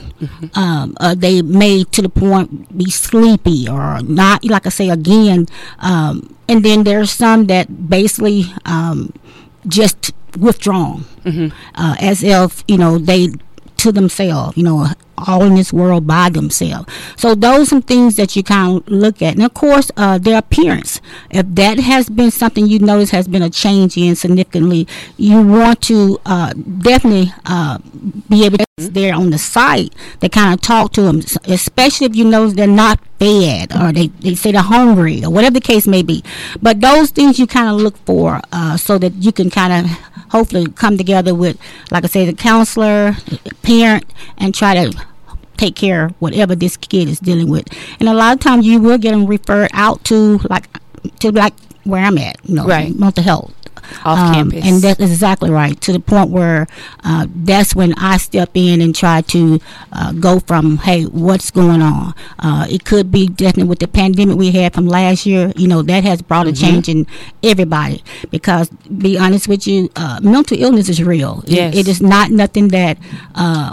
Um, 0.55 0.97
uh, 1.01 1.15
they 1.15 1.41
may 1.43 1.85
to 1.85 2.03
the 2.03 2.09
point 2.09 2.77
be 2.77 2.91
sleepy 2.91 3.69
or 3.69 4.01
not. 4.03 4.45
Like 4.45 4.67
I 4.67 4.71
say 4.71 4.91
again, 4.91 5.47
um, 5.81 6.37
and 6.49 6.63
then 6.65 6.85
there's 6.85 7.11
some 7.11 7.47
that 7.47 7.89
basically 7.89 8.45
um, 8.67 9.13
just 9.67 10.13
withdrawn, 10.39 11.05
uh, 11.75 11.97
as 12.01 12.23
if 12.23 12.63
you 12.69 12.77
know 12.79 12.99
they 12.99 13.29
to 13.81 13.93
themselves, 13.93 14.57
you 14.57 14.63
know, 14.63 14.87
all 15.17 15.43
in 15.43 15.55
this 15.55 15.73
world 15.73 16.07
by 16.07 16.31
themselves. 16.31 16.93
So 17.17 17.35
those 17.35 17.63
are 17.63 17.67
some 17.67 17.83
things 17.83 18.17
that 18.17 18.37
you 18.37 18.43
kind 18.43 18.77
of 18.79 18.89
look 18.89 19.23
at. 19.23 19.35
And 19.35 19.43
of 19.43 19.55
course, 19.55 19.91
uh, 19.97 20.19
their 20.19 20.39
appearance. 20.39 21.01
If 21.31 21.47
that 21.55 21.79
has 21.79 22.09
been 22.09 22.31
something 22.31 22.67
you 22.67 22.79
notice 22.79 23.11
has 23.11 23.29
been 23.29 23.43
a 23.43 23.51
change 23.51 23.97
in 23.97 24.17
significantly, 24.17 24.87
you 25.17 25.43
want 25.43 25.83
to 25.83 26.21
uh, 26.27 26.53
definitely 26.55 27.33
uh, 27.45 27.79
be 28.29 28.45
able 28.45 28.59
to 28.59 28.67
there 28.77 29.15
on 29.15 29.29
the 29.31 29.39
site 29.39 29.95
to 30.21 30.29
kind 30.29 30.55
of 30.55 30.61
talk 30.61 30.93
to 30.93 31.03
them, 31.03 31.21
especially 31.45 32.07
if 32.07 32.17
you 32.17 32.25
know 32.25 32.49
they're 32.49 32.67
not 32.67 32.99
fed 33.19 33.71
or 33.77 33.93
they, 33.93 34.07
they 34.07 34.35
say 34.35 34.53
they're 34.53 34.63
hungry 34.63 35.23
or 35.23 35.31
whatever 35.31 35.55
the 35.55 35.61
case 35.61 35.87
may 35.87 36.03
be. 36.03 36.25
But 36.63 36.81
those 36.81 37.11
things 37.11 37.39
you 37.39 37.47
kind 37.47 37.69
of 37.69 37.81
look 37.81 37.97
for 38.07 38.41
uh, 38.53 38.79
so 38.79 38.97
that 38.99 39.15
you 39.17 39.33
can 39.33 39.51
kind 39.51 39.85
of 39.85 39.91
hopefully 40.31 40.67
come 40.73 40.97
together 40.97 41.35
with, 41.35 41.59
like 41.91 42.05
I 42.05 42.07
say, 42.07 42.25
the 42.25 42.33
counselor, 42.33 43.17
parent, 43.71 44.05
and 44.39 44.55
try 44.55 44.75
to 44.75 45.07
take 45.57 45.77
care 45.77 46.07
of 46.07 46.13
whatever 46.19 46.55
this 46.57 46.77
kid 46.77 47.09
is 47.09 47.21
dealing 47.21 47.49
with. 47.49 47.67
And 48.01 48.09
a 48.09 48.15
lot 48.15 48.33
of 48.35 48.41
times 48.41 48.67
you 48.67 48.81
will 48.81 48.99
get 48.99 49.13
them 49.13 49.27
referred 49.27 49.71
out 49.73 50.03
to 50.05 50.39
like 50.49 50.67
to 51.21 51.31
like 51.33 51.55
where 51.85 52.03
I'm 52.05 52.19
at, 52.19 52.37
you 52.45 52.55
know, 52.57 52.67
Right. 52.67 52.95
mental 52.99 53.23
health. 53.25 53.53
Off 54.05 54.19
Um, 54.19 54.35
campus. 54.35 54.65
and 54.65 54.83
that's 54.83 55.01
exactly 55.01 55.51
right. 55.51 55.81
To 55.83 55.93
the 55.93 56.01
point 56.01 56.31
where 56.31 56.67
uh, 57.05 57.27
that's 57.35 57.75
when 57.75 57.95
I 57.95 58.17
step 58.19 58.51
in 58.55 58.81
and 58.81 58.95
try 58.95 59.21
to 59.23 59.61
uh, 59.93 60.13
go 60.13 60.41
from, 60.41 60.79
hey, 60.79 61.05
what's 61.05 61.51
going 61.51 61.83
on? 61.83 62.15
Uh, 62.39 62.67
it 62.71 62.85
could 62.85 63.11
be 63.11 63.29
definitely 63.29 63.69
with 63.69 63.79
the 63.81 63.89
pandemic 63.89 64.37
we 64.37 64.51
had 64.51 64.75
from 64.75 64.87
last 64.87 65.27
year. 65.27 65.53
You 65.57 65.69
know 65.69 65.83
that 65.83 66.05
has 66.05 66.23
brought 66.23 66.47
a 66.49 66.53
Mhm. 66.53 66.61
change 66.61 66.89
in 66.89 67.07
everybody. 67.43 68.03
Because 68.31 68.69
be 68.99 69.19
honest 69.19 69.49
with 69.49 69.67
you, 69.67 69.91
uh, 69.97 70.21
mental 70.23 70.57
illness 70.61 70.89
is 70.89 71.03
real. 71.03 71.43
It- 71.47 71.53
Yes. 71.55 71.77
it 71.77 71.89
is 71.89 72.01
not 72.01 72.31
nothing 72.31 72.69
that. 72.69 72.99
Uh, 73.35 73.73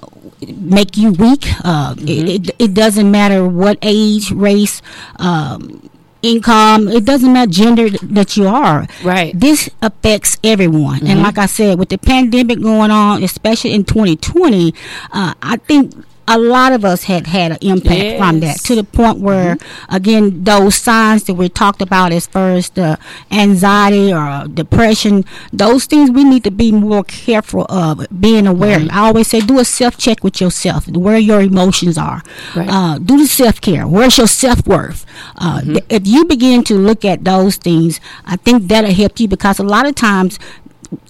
make 0.62 0.96
you 0.98 1.12
weak 1.14 1.48
uh, 1.66 1.96
it, 1.98 2.30
it, 2.30 2.56
it 2.60 2.74
doesn't 2.76 3.10
matter 3.10 3.48
what 3.48 3.76
age 3.82 4.30
race 4.32 4.84
um, 5.18 5.90
income 6.28 6.88
it 6.88 7.06
doesn't 7.06 7.32
matter 7.34 7.52
gender 7.52 7.90
that 7.90 8.36
you 8.38 8.48
are. 8.48 8.88
Right. 9.04 9.32
This 9.40 9.70
affects 9.82 10.38
everyone. 10.44 11.00
And 11.10 11.20
Mhm. 11.20 11.24
like 11.24 11.38
i 11.38 11.46
said 11.46 11.80
with 11.80 11.90
the 11.90 11.98
pandemic 11.98 12.60
going 12.62 12.92
on 12.92 13.24
especially 13.24 13.74
in 13.74 13.84
2020 13.84 14.74
uh, 15.14 15.34
i 15.42 15.56
think 15.68 15.94
a 16.30 16.38
lot 16.38 16.74
of 16.74 16.84
us 16.84 17.04
had 17.06 17.28
had 17.28 17.52
an 17.54 17.58
impact 17.62 18.18
from 18.20 18.40
that 18.42 18.58
to 18.60 18.76
the 18.76 18.84
point 18.84 19.18
where 19.20 19.58
again 19.90 20.44
those 20.44 20.76
signs 20.76 21.24
that 21.24 21.36
we 21.36 21.48
talked 21.50 21.82
about 21.82 22.12
as 22.12 22.28
far 22.28 22.52
as 22.52 22.70
the 22.72 22.98
anxiety 23.32 24.14
or 24.14 24.46
depression 24.48 25.24
those 25.54 25.86
things 25.86 26.12
we 26.12 26.24
need 26.24 26.44
to 26.44 26.52
be 26.52 26.72
more 26.72 27.04
careful 27.04 27.66
of 27.70 28.06
being 28.20 28.46
aware. 28.48 28.80
Mhm. 28.80 28.92
i 28.92 29.00
always 29.08 29.28
say 29.28 29.40
do 29.40 29.60
a 29.60 29.66
self-check 29.66 30.24
with 30.24 30.42
yourself 30.42 30.88
where 30.90 31.18
your 31.18 31.42
emotions 31.42 31.98
are. 31.98 32.22
Right. 32.56 32.70
uh, 32.70 32.98
do 33.00 33.18
the 33.18 33.28
self-care. 33.28 33.88
Where's 33.88 34.18
your 34.18 34.28
self-worth? 34.28 35.06
Uh, 35.38 35.62
th- 35.62 35.86
if 35.90 36.06
you 36.08 36.26
begin 36.26 36.64
to 36.66 36.76
look 36.76 37.04
at 37.06 37.24
those 37.24 37.56
things 37.58 38.00
i 38.26 38.36
think 38.36 38.68
that'll 38.68 38.94
help 38.94 39.20
you 39.20 39.28
because 39.28 39.60
a 39.60 39.64
lot 39.64 39.86
of 39.88 39.96
times 39.96 40.38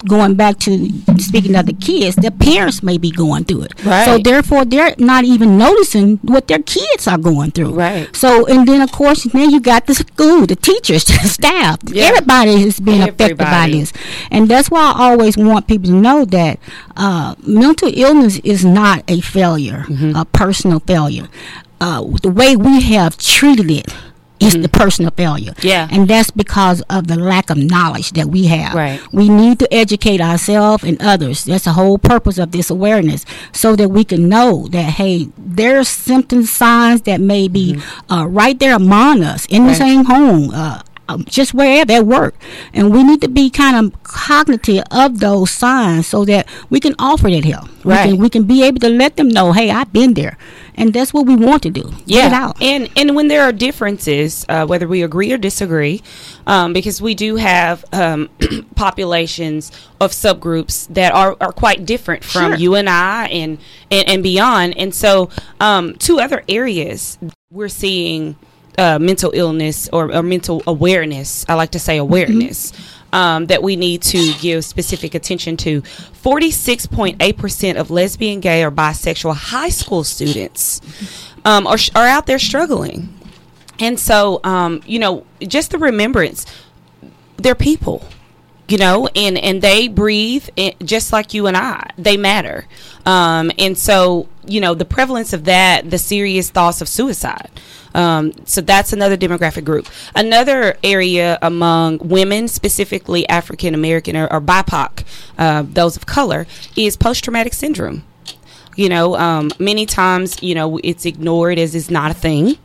going 0.07 0.35
back 0.35 0.59
to 0.59 0.89
speaking 1.19 1.55
of 1.55 1.65
the 1.65 1.73
kids, 1.73 2.15
their 2.15 2.31
parents 2.31 2.81
may 2.83 2.97
be 2.97 3.11
going 3.11 3.43
through 3.45 3.63
it. 3.63 3.85
Right. 3.85 4.05
So 4.05 4.17
therefore, 4.17 4.65
they're 4.65 4.95
not 4.97 5.23
even 5.25 5.57
noticing 5.57 6.17
what 6.17 6.47
their 6.47 6.59
kids 6.59 7.07
are 7.07 7.17
going 7.17 7.51
through. 7.51 7.73
Right. 7.73 8.13
So 8.15 8.45
and 8.47 8.67
then 8.67 8.81
of 8.81 8.91
course, 8.91 9.23
then 9.23 9.49
you 9.49 9.59
got 9.59 9.87
the 9.87 9.95
school, 9.95 10.45
the 10.45 10.55
teachers, 10.55 11.03
the 11.05 11.13
staff. 11.27 11.79
Yeah. 11.85 12.05
Everybody 12.05 12.63
is 12.63 12.79
being 12.79 13.01
affected 13.03 13.37
by 13.37 13.69
this, 13.69 13.93
and 14.31 14.47
that's 14.49 14.69
why 14.69 14.93
I 14.95 15.11
always 15.11 15.37
want 15.37 15.67
people 15.67 15.87
to 15.91 15.95
know 15.95 16.25
that 16.25 16.59
uh, 16.95 17.35
mental 17.45 17.91
illness 17.93 18.39
is 18.43 18.63
not 18.65 19.03
a 19.09 19.21
failure, 19.21 19.85
Mm-hmm. 19.87 20.15
a 20.15 20.25
personal 20.25 20.79
failure. 20.81 21.27
Uh, 21.79 22.01
the 22.23 22.29
way 22.29 22.55
we 22.55 22.81
have 22.81 23.17
treated 23.17 23.69
it 23.69 23.85
It's 24.39 24.55
the 24.55 24.69
personal 24.69 25.11
failure. 25.11 25.53
Yeah. 25.61 25.87
And 25.91 26.07
that's 26.07 26.31
because 26.31 26.81
of 26.89 27.07
the 27.07 27.15
lack 27.15 27.49
of 27.49 27.57
knowledge 27.57 28.11
that 28.11 28.27
we 28.27 28.45
have. 28.47 28.75
Right. 28.75 29.01
We 29.11 29.29
need 29.29 29.59
to 29.59 29.73
educate 29.73 30.21
ourselves 30.21 30.83
and 30.83 31.01
others. 31.01 31.45
That's 31.45 31.65
the 31.65 31.73
whole 31.73 31.97
purpose 31.97 32.37
of 32.37 32.51
this 32.51 32.69
awareness 32.69 33.25
so 33.51 33.75
that 33.75 33.89
we 33.89 34.03
can 34.03 34.29
know 34.29 34.67
that, 34.67 34.93
hey, 34.93 35.29
there's 35.37 35.87
symptoms, 35.87 36.51
signs 36.51 37.01
that 37.03 37.19
may 37.19 37.47
be 37.47 37.81
uh, 38.09 38.27
right 38.27 38.57
there 38.59 38.75
among 38.75 39.23
us 39.23 39.45
in 39.47 39.65
the 39.65 39.73
same 39.73 40.05
home. 40.05 40.51
Uh, 40.53 40.81
um, 41.09 41.23
just 41.23 41.53
wherever 41.53 41.91
at 41.93 42.05
work, 42.05 42.35
and 42.73 42.91
we 42.91 43.01
need 43.01 43.21
to 43.21 43.29
be 43.29 43.49
kind 43.49 43.77
of 43.77 44.03
cognitive 44.03 44.83
of 44.91 45.19
those 45.19 45.51
signs 45.51 46.05
so 46.05 46.25
that 46.25 46.47
we 46.69 46.79
can 46.79 46.95
offer 46.99 47.29
that 47.29 47.45
help. 47.45 47.69
Right. 47.85 48.07
We 48.07 48.11
can, 48.11 48.21
we 48.23 48.29
can 48.29 48.43
be 48.43 48.63
able 48.63 48.79
to 48.79 48.89
let 48.89 49.15
them 49.15 49.29
know, 49.29 49.53
hey, 49.53 49.71
I've 49.71 49.93
been 49.93 50.15
there, 50.15 50.37
and 50.77 50.93
that's 50.93 51.13
what 51.13 51.25
we 51.25 51.35
want 51.35 51.63
to 51.63 51.69
do. 51.69 51.91
Out. 52.33 52.61
And 52.61 52.89
and 52.95 53.15
when 53.15 53.27
there 53.27 53.41
are 53.43 53.51
differences, 53.51 54.45
uh, 54.47 54.65
whether 54.65 54.87
we 54.87 55.03
agree 55.03 55.31
or 55.33 55.37
disagree, 55.37 56.03
um, 56.45 56.73
because 56.73 57.01
we 57.01 57.15
do 57.15 57.35
have 57.35 57.83
um, 57.91 58.29
populations 58.75 59.71
of 59.99 60.11
subgroups 60.11 60.87
that 60.93 61.13
are, 61.13 61.35
are 61.41 61.51
quite 61.51 61.85
different 61.85 62.23
from 62.23 62.51
Sure. 62.51 62.55
you 62.55 62.75
and 62.75 62.89
I 62.89 63.25
and, 63.27 63.57
and 63.91 64.07
and 64.07 64.23
beyond. 64.23 64.77
And 64.77 64.93
so, 64.93 65.29
um, 65.59 65.95
two 65.95 66.19
other 66.19 66.43
areas 66.47 67.17
we're 67.51 67.69
seeing 67.69 68.35
uh, 68.77 68.99
mental 68.99 69.31
illness 69.33 69.89
or, 69.91 70.13
or 70.13 70.21
mental 70.21 70.61
awareness. 70.67 71.45
I 71.49 71.55
like 71.55 71.71
to 71.71 71.79
say 71.79 71.97
awareness. 71.97 72.71
Um, 73.13 73.45
that 73.45 73.63
we 73.63 73.77
need 73.77 74.01
to 74.01 74.33
give 74.41 74.65
specific 74.65 75.15
attention 75.15 75.55
to. 75.57 75.81
46.8% 75.81 77.79
of 77.79 77.89
lesbian, 77.89 78.41
gay, 78.41 78.61
or 78.65 78.69
bisexual 78.69 79.33
high 79.33 79.69
school 79.69 80.03
students 80.03 80.81
um, 81.45 81.65
are, 81.65 81.77
are 81.95 82.05
out 82.05 82.25
there 82.25 82.37
struggling. 82.37 83.17
And 83.79 83.97
so, 83.97 84.41
um, 84.43 84.81
you 84.85 84.99
know, 84.99 85.25
just 85.39 85.71
the 85.71 85.77
remembrance, 85.77 86.45
they're 87.37 87.55
people, 87.55 88.05
you 88.67 88.77
know, 88.77 89.07
and, 89.15 89.37
and 89.37 89.61
they 89.61 89.87
breathe 89.87 90.49
just 90.83 91.13
like 91.13 91.33
you 91.33 91.47
and 91.47 91.55
I. 91.55 91.89
They 91.97 92.17
matter. 92.17 92.65
Um, 93.05 93.51
and 93.57 93.77
so, 93.77 94.27
you 94.45 94.59
know, 94.59 94.73
the 94.73 94.85
prevalence 94.85 95.31
of 95.33 95.45
that, 95.45 95.89
the 95.89 95.97
serious 95.97 96.49
thoughts 96.49 96.81
of 96.81 96.89
suicide. 96.89 97.49
Um, 97.93 98.33
so 98.45 98.61
that's 98.61 98.93
another 98.93 99.17
demographic 99.17 99.63
group. 99.63 99.87
Another 100.15 100.77
area 100.83 101.39
among 101.41 101.99
women, 101.99 102.47
specifically 102.47 103.27
African 103.29 103.73
American 103.73 104.15
or, 104.17 104.31
or 104.31 104.41
BIPOC, 104.41 105.03
uh, 105.37 105.63
those 105.65 105.95
of 105.95 106.05
color, 106.05 106.45
is 106.75 106.97
post 106.97 107.23
traumatic 107.23 107.53
syndrome. 107.53 108.03
You 108.75 108.89
know, 108.89 109.15
um, 109.15 109.49
many 109.57 109.87
times, 109.87 110.43
you 110.43 110.53
know, 110.53 110.77
it's 110.83 111.05
ignored 111.05 111.57
as 111.57 111.73
it's 111.73 111.89
not 111.89 112.11
a 112.11 112.13
thing, 112.13 112.57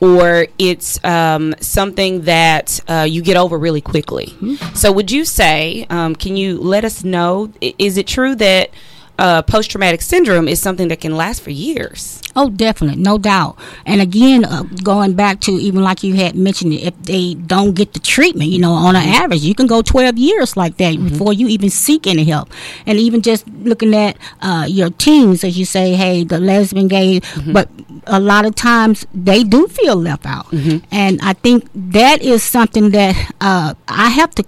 or 0.00 0.46
it's 0.58 1.02
um, 1.04 1.54
something 1.60 2.22
that 2.22 2.80
uh, 2.88 3.06
you 3.08 3.22
get 3.22 3.36
over 3.36 3.58
really 3.58 3.80
quickly. 3.80 4.34
So, 4.74 4.92
would 4.92 5.10
you 5.10 5.24
say, 5.24 5.86
um, 5.90 6.14
can 6.14 6.36
you 6.36 6.58
let 6.58 6.84
us 6.84 7.04
know, 7.04 7.52
is 7.60 7.96
it 7.96 8.06
true 8.06 8.34
that 8.36 8.70
uh, 9.18 9.42
post 9.42 9.70
traumatic 9.70 10.00
syndrome 10.00 10.48
is 10.48 10.60
something 10.60 10.88
that 10.88 11.00
can 11.00 11.14
last 11.16 11.42
for 11.42 11.50
years? 11.50 12.22
Oh, 12.36 12.48
definitely, 12.48 13.02
no 13.02 13.18
doubt. 13.18 13.58
And 13.84 14.00
again, 14.00 14.44
uh, 14.44 14.62
going 14.84 15.14
back 15.14 15.40
to 15.42 15.52
even 15.52 15.82
like 15.82 16.02
you 16.02 16.14
had 16.14 16.36
mentioned, 16.36 16.72
if 16.74 16.96
they 17.02 17.34
don't 17.34 17.74
get 17.74 17.92
the 17.92 17.98
treatment, 17.98 18.50
you 18.50 18.58
know, 18.60 18.72
on 18.72 18.94
an 18.96 19.02
average, 19.08 19.42
you 19.42 19.54
can 19.54 19.66
go 19.66 19.82
12 19.82 20.16
years 20.16 20.56
like 20.56 20.76
that 20.76 20.96
before 21.02 21.32
you 21.32 21.48
even 21.48 21.70
seek 21.70 22.06
any 22.06 22.24
help. 22.24 22.48
And 22.86 22.98
even 22.98 23.20
just 23.22 23.46
looking 23.48 23.94
at 23.94 24.16
uh, 24.40 24.66
your 24.68 24.90
teens, 24.90 25.42
as 25.44 25.58
you 25.58 25.64
say, 25.64 25.94
hey, 25.94 26.22
the 26.24 26.38
lesbian, 26.38 26.88
gay, 26.88 27.20
but 27.52 27.68
a 28.06 28.20
lot 28.20 28.46
of 28.46 28.54
times 28.54 29.06
they 29.12 29.42
do 29.44 29.66
feel 29.66 29.96
left 29.96 30.24
out. 30.26 30.46
And 30.90 31.20
I 31.22 31.32
think 31.34 31.68
that 31.74 32.22
is 32.22 32.42
something 32.42 32.90
that 32.90 33.14
uh, 33.40 33.74
I 33.88 34.08
have 34.10 34.30
to 34.36 34.44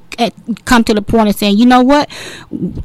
come 0.64 0.84
to 0.84 0.94
the 0.94 1.02
point 1.02 1.28
of 1.28 1.34
saying, 1.34 1.58
you 1.58 1.66
know 1.66 1.82
what, 1.82 2.08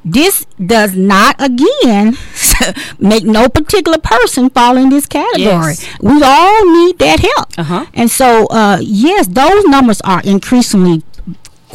this 0.04 0.46
does 0.66 0.96
not 0.96 1.36
again 1.40 2.18
make 3.00 3.24
no 3.24 3.48
particular 3.50 3.98
person 4.00 4.50
fall 4.50 4.78
in 4.78 4.87
this 4.90 5.06
category. 5.06 5.76
Yes. 5.76 5.88
We 6.02 6.22
all 6.24 6.66
need 6.66 7.00
that 7.00 7.20
help. 7.20 7.50
Uh-huh. 7.58 7.86
And 7.94 8.10
so, 8.10 8.48
uh, 8.48 8.80
yes, 8.82 9.28
those 9.28 9.66
numbers 9.66 10.02
are 10.02 10.22
increasingly 10.22 11.04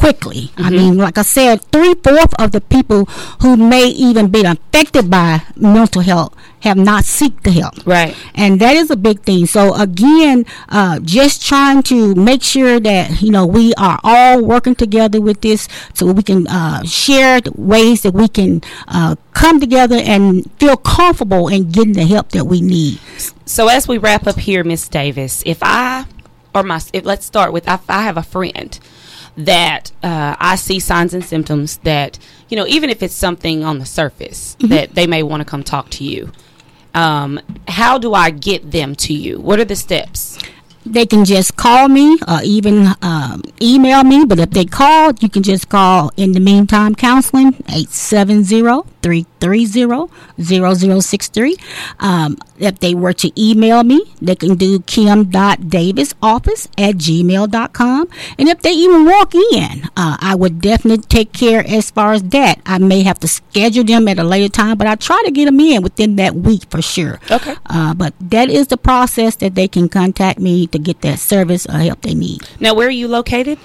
quickly. 0.03 0.51
I 0.57 0.63
Mm-hmm. 0.63 0.75
mean, 0.75 0.97
like 0.97 1.17
I 1.17 1.21
said, 1.23 1.61
three 1.71 1.93
fourths 2.03 2.33
of 2.39 2.51
the 2.51 2.59
people 2.61 3.05
who 3.41 3.55
may 3.55 3.87
even 3.87 4.27
be 4.29 4.41
affected 4.43 5.09
by 5.09 5.41
mental 5.55 6.01
health 6.01 6.33
have 6.61 6.77
not 6.77 7.03
seek 7.05 7.43
the 7.43 7.51
help. 7.51 7.75
Right. 7.85 8.15
And 8.35 8.59
that 8.59 8.75
is 8.75 8.89
a 8.91 8.95
big 8.95 9.21
thing. 9.21 9.45
So 9.45 9.73
again, 9.75 10.45
uh, 10.69 10.99
just 10.99 11.45
trying 11.47 11.83
to 11.83 12.15
make 12.15 12.41
sure 12.43 12.79
that 12.79 13.21
you 13.21 13.31
know 13.31 13.45
we 13.45 13.73
are 13.75 13.99
all 14.03 14.43
working 14.43 14.75
together 14.75 15.19
with 15.21 15.39
this, 15.41 15.67
so 15.93 16.11
we 16.11 16.23
can 16.23 16.47
uh, 16.47 16.83
share 16.83 17.39
the 17.41 17.51
ways 17.55 18.01
that 18.03 18.13
we 18.13 18.27
can 18.27 18.61
uh, 18.87 19.15
come 19.33 19.59
together 19.59 19.99
and 20.03 20.49
feel 20.59 20.75
comfortable 20.77 21.47
in 21.47 21.69
getting 21.71 21.93
the 21.93 22.05
help 22.05 22.29
that 22.35 22.45
we 22.45 22.59
need. 22.61 22.99
So 23.45 23.67
as 23.67 23.87
we 23.87 23.97
wrap 23.97 24.27
up 24.27 24.39
here, 24.39 24.63
Miss 24.63 24.87
Davis, 24.89 25.43
if 25.45 25.59
I 25.61 26.05
or 26.55 26.63
my, 26.63 26.79
if, 26.91 27.03
let's 27.05 27.25
start 27.25 27.51
with 27.53 27.67
I 27.67 27.77
have 28.03 28.17
a 28.17 28.23
friend 28.23 28.79
that 29.35 29.91
uh, 30.03 30.35
I 30.39 30.55
see 30.55 30.79
signs 30.79 31.13
and 31.13 31.23
symptoms 31.23 31.77
that 31.77 32.19
you 32.49 32.57
know, 32.57 32.67
even 32.67 32.91
if 32.91 33.01
it's 33.01 33.15
something 33.15 33.63
on 33.63 33.79
the 33.79 33.85
surface 33.85 34.55
that 34.59 34.93
they 34.93 35.07
may 35.07 35.23
want 35.23 35.41
to 35.41 35.45
come 35.45 35.63
talk 35.63 35.89
to 35.89 36.03
you. 36.03 36.31
Um, 36.93 37.39
how 37.67 37.97
do 37.97 38.13
I 38.13 38.29
get 38.29 38.69
them 38.69 38.93
to 38.97 39.13
you? 39.13 39.39
What 39.39 39.59
are 39.59 39.65
the 39.65 39.75
steps? 39.75 40.37
They 40.85 41.07
can 41.07 41.25
just 41.25 41.55
call 41.55 41.89
me 41.89 42.19
or 42.27 42.41
even 42.43 42.89
um, 43.01 43.41
email 43.59 44.03
me. 44.03 44.25
But 44.25 44.37
if 44.37 44.51
they 44.51 44.65
call, 44.65 45.13
you 45.19 45.29
can 45.29 45.41
just 45.41 45.69
call 45.69 46.11
in 46.17 46.33
the 46.33 46.39
meantime 46.39 46.93
counseling 46.93 47.63
870-330-0063. 49.03 51.59
Um, 51.99 52.37
if 52.57 52.79
they 52.79 52.95
were 52.95 53.13
to 53.13 53.31
email 53.41 53.83
me, 53.83 54.03
they 54.21 54.35
can 54.35 54.55
do 54.55 54.79
kim.davisoffice 54.79 56.67
at 56.77 56.95
gmail.com. 56.95 58.07
And 58.37 58.49
if 58.49 58.61
they 58.61 58.71
even 58.71 59.05
walk 59.05 59.35
in, 59.35 59.83
uh, 59.97 60.17
I 60.19 60.35
would 60.35 60.61
definitely 60.61 61.03
take 61.05 61.33
care 61.33 61.65
as 61.67 61.91
far 61.91 62.13
as 62.13 62.23
that. 62.23 62.61
I 62.65 62.77
may 62.77 63.03
have 63.03 63.19
to 63.19 63.27
schedule 63.27 63.83
them 63.83 64.07
at 64.07 64.17
a 64.19 64.23
later 64.23 64.49
time, 64.49 64.77
but 64.77 64.87
I 64.87 64.95
try 64.95 65.21
to 65.25 65.31
get 65.31 65.45
them 65.45 65.59
in 65.59 65.83
within 65.83 66.15
that 66.17 66.35
week 66.35 66.63
for 66.69 66.81
sure. 66.81 67.19
Okay. 67.29 67.55
Uh, 67.65 67.93
but 67.93 68.13
that 68.19 68.49
is 68.49 68.67
the 68.67 68.77
process 68.77 69.35
that 69.37 69.55
they 69.55 69.67
can 69.67 69.89
contact 69.89 70.39
me 70.39 70.67
to 70.67 70.79
get 70.79 71.01
that 71.01 71.19
service 71.19 71.65
or 71.65 71.73
help 71.73 72.01
they 72.01 72.13
need. 72.13 72.41
Now, 72.59 72.73
where 72.73 72.87
are 72.87 72.91
you 72.91 73.07
located? 73.07 73.57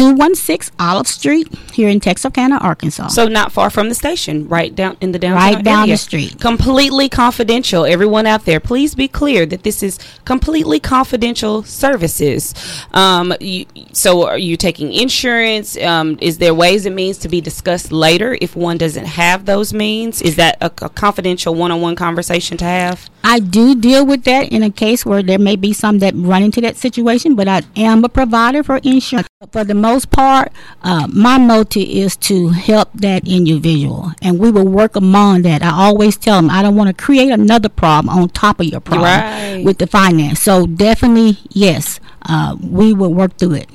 216 0.00 0.74
Olive 0.80 1.06
Street 1.06 1.46
here 1.74 1.90
in 1.90 2.00
Texarkana, 2.00 2.56
Arkansas. 2.56 3.08
So 3.08 3.28
not 3.28 3.52
far 3.52 3.68
from 3.68 3.90
the 3.90 3.94
station, 3.94 4.48
right 4.48 4.74
down 4.74 4.96
in 5.02 5.12
the 5.12 5.18
downtown 5.18 5.54
Right 5.56 5.62
down 5.62 5.80
area. 5.82 5.92
the 5.92 5.98
street. 5.98 6.40
Completely 6.40 7.10
confidential. 7.10 7.84
Everyone 7.84 8.24
out 8.24 8.46
there, 8.46 8.60
please 8.60 8.94
be 8.94 9.08
clear 9.08 9.44
that 9.44 9.62
this 9.62 9.82
is 9.82 9.98
completely 10.24 10.80
confidential 10.80 11.62
services. 11.64 12.54
Um, 12.92 13.34
you, 13.40 13.66
so 13.92 14.26
are 14.26 14.38
you 14.38 14.56
taking 14.56 14.90
insurance? 14.90 15.76
Um, 15.76 16.16
is 16.22 16.38
there 16.38 16.54
ways 16.54 16.86
and 16.86 16.96
means 16.96 17.18
to 17.18 17.28
be 17.28 17.42
discussed 17.42 17.92
later 17.92 18.38
if 18.40 18.56
one 18.56 18.78
doesn't 18.78 19.04
have 19.04 19.44
those 19.44 19.74
means? 19.74 20.22
Is 20.22 20.36
that 20.36 20.56
a, 20.62 20.72
a 20.82 20.88
confidential 20.88 21.54
one-on-one 21.54 21.96
conversation 21.96 22.56
to 22.56 22.64
have? 22.64 23.10
I 23.22 23.38
do 23.38 23.74
deal 23.74 24.06
with 24.06 24.24
that 24.24 24.50
in 24.50 24.62
a 24.62 24.70
case 24.70 25.04
where 25.04 25.22
there 25.22 25.38
may 25.38 25.56
be 25.56 25.72
some 25.72 25.98
that 25.98 26.14
run 26.16 26.42
into 26.42 26.60
that 26.62 26.76
situation, 26.76 27.34
but 27.34 27.46
I 27.48 27.62
am 27.76 28.02
a 28.04 28.08
provider 28.08 28.62
for 28.62 28.78
insurance. 28.78 29.28
For 29.52 29.64
the 29.64 29.74
most 29.74 30.10
part, 30.10 30.52
uh, 30.82 31.06
my 31.12 31.38
motive 31.38 31.88
is 31.88 32.16
to 32.28 32.48
help 32.50 32.90
that 32.94 33.26
individual, 33.28 34.12
and 34.22 34.38
we 34.38 34.50
will 34.50 34.66
work 34.66 34.96
among 34.96 35.42
that. 35.42 35.62
I 35.62 35.70
always 35.70 36.16
tell 36.16 36.36
them 36.36 36.50
I 36.50 36.62
don't 36.62 36.76
want 36.76 36.88
to 36.96 37.02
create 37.04 37.30
another 37.30 37.68
problem 37.68 38.08
on 38.16 38.28
top 38.30 38.60
of 38.60 38.66
your 38.66 38.80
problem 38.80 39.04
Right. 39.10 39.64
with 39.64 39.78
the 39.78 39.86
finance. 39.86 40.40
So 40.40 40.66
definitely, 40.66 41.38
yes, 41.50 42.00
uh, 42.22 42.56
we 42.60 42.92
will 42.92 43.12
work 43.12 43.36
through 43.38 43.54
it. 43.54 43.68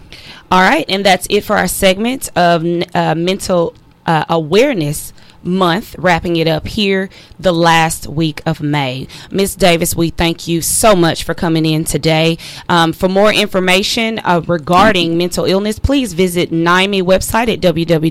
All 0.51 0.61
right, 0.61 0.85
and 0.89 1.05
that's 1.05 1.27
it 1.31 1.43
for 1.43 1.57
our 1.57 1.67
segment 1.67 2.31
of 2.37 2.65
uh, 2.95 3.15
mental 3.15 3.75
uh, 4.07 4.25
awareness 4.29 5.14
month, 5.45 5.95
wrapping 5.99 6.37
it 6.37 6.47
up 6.49 6.67
here 6.67 7.09
the 7.39 7.53
last 7.53 8.07
week 8.07 8.43
of 8.47 8.61
May. 8.61 9.07
Miss 9.31 9.55
Davis, 9.55 9.95
we 9.95 10.11
thank 10.11 10.47
you 10.49 10.61
so 10.61 10.95
much 10.95 11.25
for 11.25 11.35
coming 11.35 11.67
in 11.67 11.85
today. 11.85 12.39
Um, 12.69 12.93
for 12.93 13.09
more 13.09 13.33
information 13.33 14.21
uh, 14.21 14.43
regarding 14.47 15.17
mental 15.19 15.45
illness, 15.45 15.79
please 15.79 16.13
visit 16.13 16.53
NAMI 16.53 17.03
website 17.03 17.53
at 17.53 17.61
www.nami.org. 17.61 18.05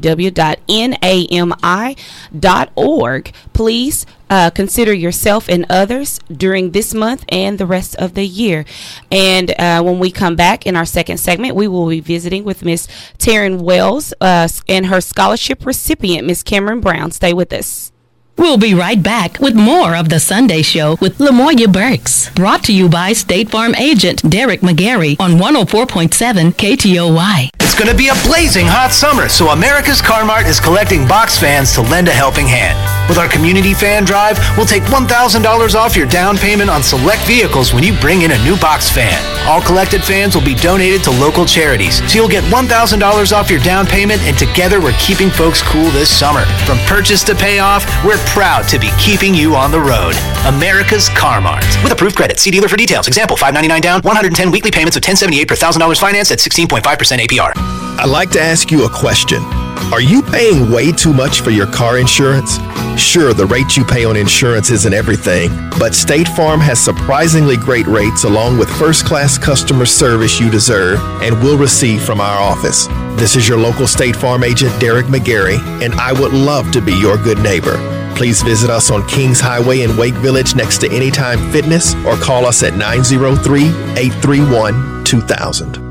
Please 3.54 4.06
uh, 4.30 4.50
consider 4.50 4.94
yourself 4.94 5.48
and 5.50 5.66
others 5.70 6.20
during 6.32 6.72
this 6.72 6.94
month 6.94 7.26
and 7.30 7.58
the 7.58 7.66
rest 7.66 7.96
of 7.98 8.14
the 8.14 8.26
year. 8.26 8.66
And 9.12 9.52
uh, 9.60 9.82
when 9.84 10.00
we 10.00 10.12
come 10.12 10.36
back 10.36 10.66
in 10.66 10.76
our 10.76 10.86
second 10.86 11.18
segment, 11.18 11.56
we 11.56 11.68
will 11.68 11.90
be 11.90 12.00
visiting 12.00 12.44
with 12.44 12.64
Miss 12.66 12.88
Taryn 13.18 13.62
Wells 13.62 14.14
uh, 14.22 14.48
and 14.68 14.88
her 14.88 15.02
scholarship 15.02 15.66
recipient, 15.66 16.28
Miss 16.28 16.44
Cameron 16.44 16.82
Brown. 16.82 17.12
Stay 17.12 17.34
with 17.34 17.54
us. 17.54 17.92
We'll 18.36 18.58
be 18.58 18.74
right 18.74 19.02
back 19.02 19.40
with 19.40 19.54
more 19.54 19.96
of 19.96 20.10
the 20.10 20.20
Sunday 20.20 20.64
Show 20.64 20.98
with 21.00 21.20
Lamoya 21.20 21.72
Burks. 21.72 22.32
Brought 22.32 22.64
to 22.64 22.74
you 22.74 22.90
by 22.90 23.14
State 23.14 23.52
Farm 23.52 23.76
agent 23.76 24.28
Derek 24.28 24.62
McGarry 24.62 25.16
on 25.20 25.34
104.7 25.34 26.54
KTOY. 26.54 27.50
It's 27.60 27.76
going 27.76 27.92
to 27.92 27.98
be 27.98 28.08
a 28.08 28.28
blazing 28.28 28.66
hot 28.66 28.92
summer, 28.92 29.30
so 29.30 29.50
America's 29.50 30.02
Car 30.02 30.26
Mart 30.26 30.48
is 30.48 30.60
collecting 30.60 31.08
box 31.08 31.38
fans 31.38 31.74
to 31.74 31.82
lend 31.82 32.08
a 32.08 32.12
helping 32.12 32.48
hand. 32.48 32.78
With 33.10 33.18
our 33.18 33.28
community 33.28 33.74
fan 33.74 34.06
drive, 34.06 34.40
we'll 34.56 34.66
take 34.66 34.84
$1,000 34.84 35.76
off 35.76 35.96
your 35.96 36.08
down 36.08 36.38
payment 36.38 36.70
on 36.70 36.82
select 36.82 37.22
vehicles 37.28 37.74
when 37.74 37.84
you 37.84 37.94
bring 38.00 38.22
in 38.22 38.32
a 38.32 38.44
new 38.44 38.56
box 38.58 38.90
fan. 38.90 39.20
All 39.48 39.62
collected 39.62 40.04
fans 40.04 40.36
will 40.36 40.44
be 40.44 40.56
donated 40.56 41.04
to 41.04 41.12
local 41.12 41.46
charities, 41.46 41.98
so 42.10 42.16
you'll 42.20 42.30
get 42.30 42.44
$1,000 42.46 43.34
off 43.34 43.50
your 43.50 43.60
down 43.60 43.86
payment, 43.86 44.22
and 44.22 44.38
together 44.38 44.80
we're 44.80 44.98
keeping 45.00 45.30
folks 45.30 45.62
cool 45.62 45.90
this 45.92 46.10
summer. 46.10 46.46
From 46.66 46.78
purchase 46.88 47.24
to 47.26 47.36
payoff, 47.36 47.86
we're 48.06 48.24
proud 48.28 48.68
to 48.70 48.80
be 48.80 48.90
keeping 48.98 49.34
you 49.34 49.56
on 49.56 49.72
the 49.72 49.80
road. 49.80 50.16
America's 50.48 51.10
Car 51.10 51.42
Mart. 51.42 51.66
With 51.84 51.92
approved 51.92 52.16
credit. 52.16 52.40
See 52.40 52.52
dealer 52.52 52.70
for 52.70 52.78
details. 52.78 53.08
Example, 53.08 53.36
599 53.36 53.82
down, 53.82 54.02
110 54.02 54.50
weekly 54.50 54.72
payments 54.72 54.96
of 54.96 55.02
1078 55.02 55.48
per 55.48 55.56
$1,000 55.56 56.00
financed 56.00 56.32
at 56.32 56.40
16.5% 56.40 56.80
APR. 57.20 57.52
I'd 58.00 58.10
like 58.10 58.32
to 58.32 58.42
ask 58.42 58.72
you 58.72 58.86
a 58.86 58.90
question. 58.90 59.63
Are 59.92 60.02
you 60.02 60.22
paying 60.22 60.72
way 60.72 60.92
too 60.92 61.14
much 61.14 61.42
for 61.42 61.50
your 61.52 61.68
car 61.68 62.00
insurance? 62.00 62.58
Sure, 63.00 63.34
the 63.34 63.46
rate 63.46 63.76
you 63.78 63.84
pay 63.84 64.06
on 64.06 64.16
insurance 64.16 64.70
isn't 64.70 64.94
everything, 64.94 65.52
but 65.80 65.94
State 65.94 66.28
Farm 66.30 66.60
has 66.60 66.80
surprisingly 66.80 67.58
great 67.58 67.88
rates 67.88 68.24
along 68.24 68.58
with 68.58 68.70
first 68.70 69.06
class 69.06 69.38
customer 69.38 69.86
service 69.86 70.40
you 70.40 70.50
deserve 70.50 71.00
and 71.22 71.36
will 71.42 71.58
receive 71.58 72.04
from 72.04 72.22
our 72.22 72.40
office. 72.40 72.88
This 73.20 73.36
is 73.36 73.48
your 73.48 73.58
local 73.58 73.88
State 73.88 74.16
Farm 74.16 74.44
agent, 74.44 74.80
Derek 74.80 75.08
McGarry, 75.08 75.60
and 75.84 75.94
I 75.96 76.12
would 76.14 76.34
love 76.34 76.72
to 76.72 76.82
be 76.82 76.94
your 76.94 77.18
good 77.18 77.40
neighbor. 77.40 77.78
Please 78.16 78.42
visit 78.42 78.70
us 78.70 78.92
on 78.92 79.08
Kings 79.08 79.40
Highway 79.40 79.82
in 79.82 79.98
Wake 79.98 80.14
Village 80.16 80.56
next 80.56 80.80
to 80.80 80.92
Anytime 80.92 81.52
Fitness 81.52 81.96
or 82.06 82.16
call 82.16 82.46
us 82.46 82.64
at 82.64 82.76
903 82.76 83.66
831 83.98 85.04
2000. 85.04 85.83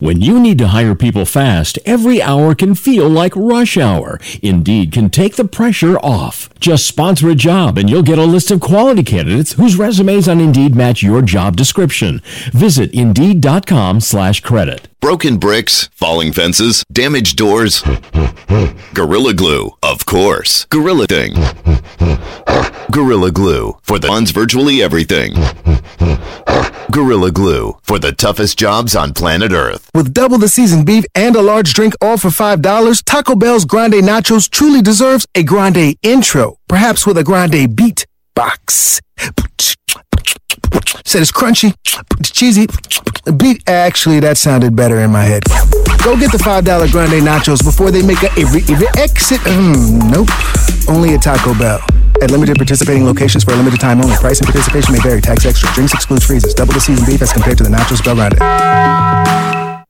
When 0.00 0.22
you 0.22 0.40
need 0.40 0.56
to 0.58 0.68
hire 0.68 0.94
people 0.94 1.26
fast, 1.26 1.78
every 1.86 2.20
hour 2.22 2.54
can 2.54 2.74
feel 2.74 3.08
like 3.08 3.36
rush 3.36 3.76
hour. 3.76 4.18
Indeed 4.42 4.92
can 4.92 5.08
take 5.08 5.36
the 5.36 5.46
pressure 5.46 5.98
off. 5.98 6.48
Just 6.58 6.86
sponsor 6.86 7.30
a 7.30 7.34
job 7.34 7.78
and 7.78 7.88
you'll 7.88 8.02
get 8.02 8.18
a 8.18 8.24
list 8.24 8.50
of 8.50 8.60
quality 8.60 9.02
candidates 9.02 9.52
whose 9.54 9.76
resumes 9.76 10.26
on 10.28 10.40
Indeed 10.40 10.74
match 10.74 11.02
your 11.02 11.22
job 11.22 11.56
description. 11.56 12.20
Visit 12.52 12.92
Indeed.com 12.92 14.00
slash 14.00 14.40
credit. 14.40 14.88
Broken 15.00 15.38
bricks, 15.38 15.88
falling 15.92 16.32
fences, 16.32 16.84
damaged 16.92 17.36
doors. 17.36 17.82
Gorilla 18.94 19.32
Glue, 19.34 19.76
of 19.82 20.04
course. 20.04 20.64
Gorilla 20.66 21.06
Thing. 21.06 21.34
Gorilla 22.90 23.30
Glue, 23.30 23.76
for 23.82 23.98
the 23.98 24.08
funds 24.08 24.32
virtually 24.32 24.82
everything. 24.82 25.34
Gorilla 26.90 27.30
Glue, 27.30 27.78
for 27.82 27.98
the 28.00 28.12
toughest 28.12 28.58
jobs 28.58 28.96
on 28.96 29.14
planet 29.14 29.52
Earth. 29.52 29.88
With 29.94 30.12
double 30.12 30.38
the 30.38 30.48
seasoned 30.48 30.86
beef 30.86 31.04
and 31.14 31.36
a 31.36 31.42
large 31.42 31.72
drink 31.72 31.94
all 32.00 32.16
for 32.16 32.28
$5, 32.28 33.02
Taco 33.04 33.36
Bell's 33.36 33.64
Grande 33.64 33.94
Nachos 33.94 34.50
truly 34.50 34.82
deserves 34.82 35.26
a 35.34 35.44
Grande 35.44 35.96
intro, 36.02 36.56
perhaps 36.68 37.06
with 37.06 37.16
a 37.16 37.24
Grande 37.24 37.74
beat 37.76 38.06
box. 38.34 39.00
Said 41.04 41.22
it's 41.22 41.32
crunchy, 41.32 41.74
cheesy, 42.22 42.66
beat. 43.36 43.68
Actually, 43.68 44.20
that 44.20 44.38
sounded 44.38 44.76
better 44.76 45.00
in 45.00 45.10
my 45.10 45.22
head. 45.22 45.44
Go 46.04 46.18
get 46.18 46.32
the 46.32 46.38
$5 46.38 46.92
Grande 46.92 47.22
Nachos 47.22 47.64
before 47.64 47.90
they 47.90 48.02
make 48.02 48.22
a 48.22 48.30
every, 48.38 48.62
every 48.72 48.86
exit. 48.96 49.40
Mm, 49.40 50.10
nope. 50.10 50.28
Only 50.88 51.14
at 51.14 51.22
Taco 51.22 51.52
Bell. 51.58 51.80
At 52.22 52.30
limited 52.30 52.56
participating 52.56 53.04
locations 53.04 53.44
for 53.44 53.52
a 53.52 53.56
limited 53.56 53.80
time 53.80 54.00
only. 54.00 54.16
Price 54.16 54.40
and 54.40 54.46
participation 54.46 54.92
may 54.92 55.00
vary. 55.00 55.20
Tax 55.20 55.44
extra. 55.46 55.72
Drinks 55.74 55.94
excludes 55.94 56.24
freezes. 56.24 56.54
Double 56.54 56.72
the 56.72 56.80
seasoned 56.80 57.06
beef 57.06 57.22
as 57.22 57.32
compared 57.32 57.58
to 57.58 57.64
the 57.64 57.70
Nachos 57.70 58.04
Bell 58.04 58.14
Grande. 58.14 59.59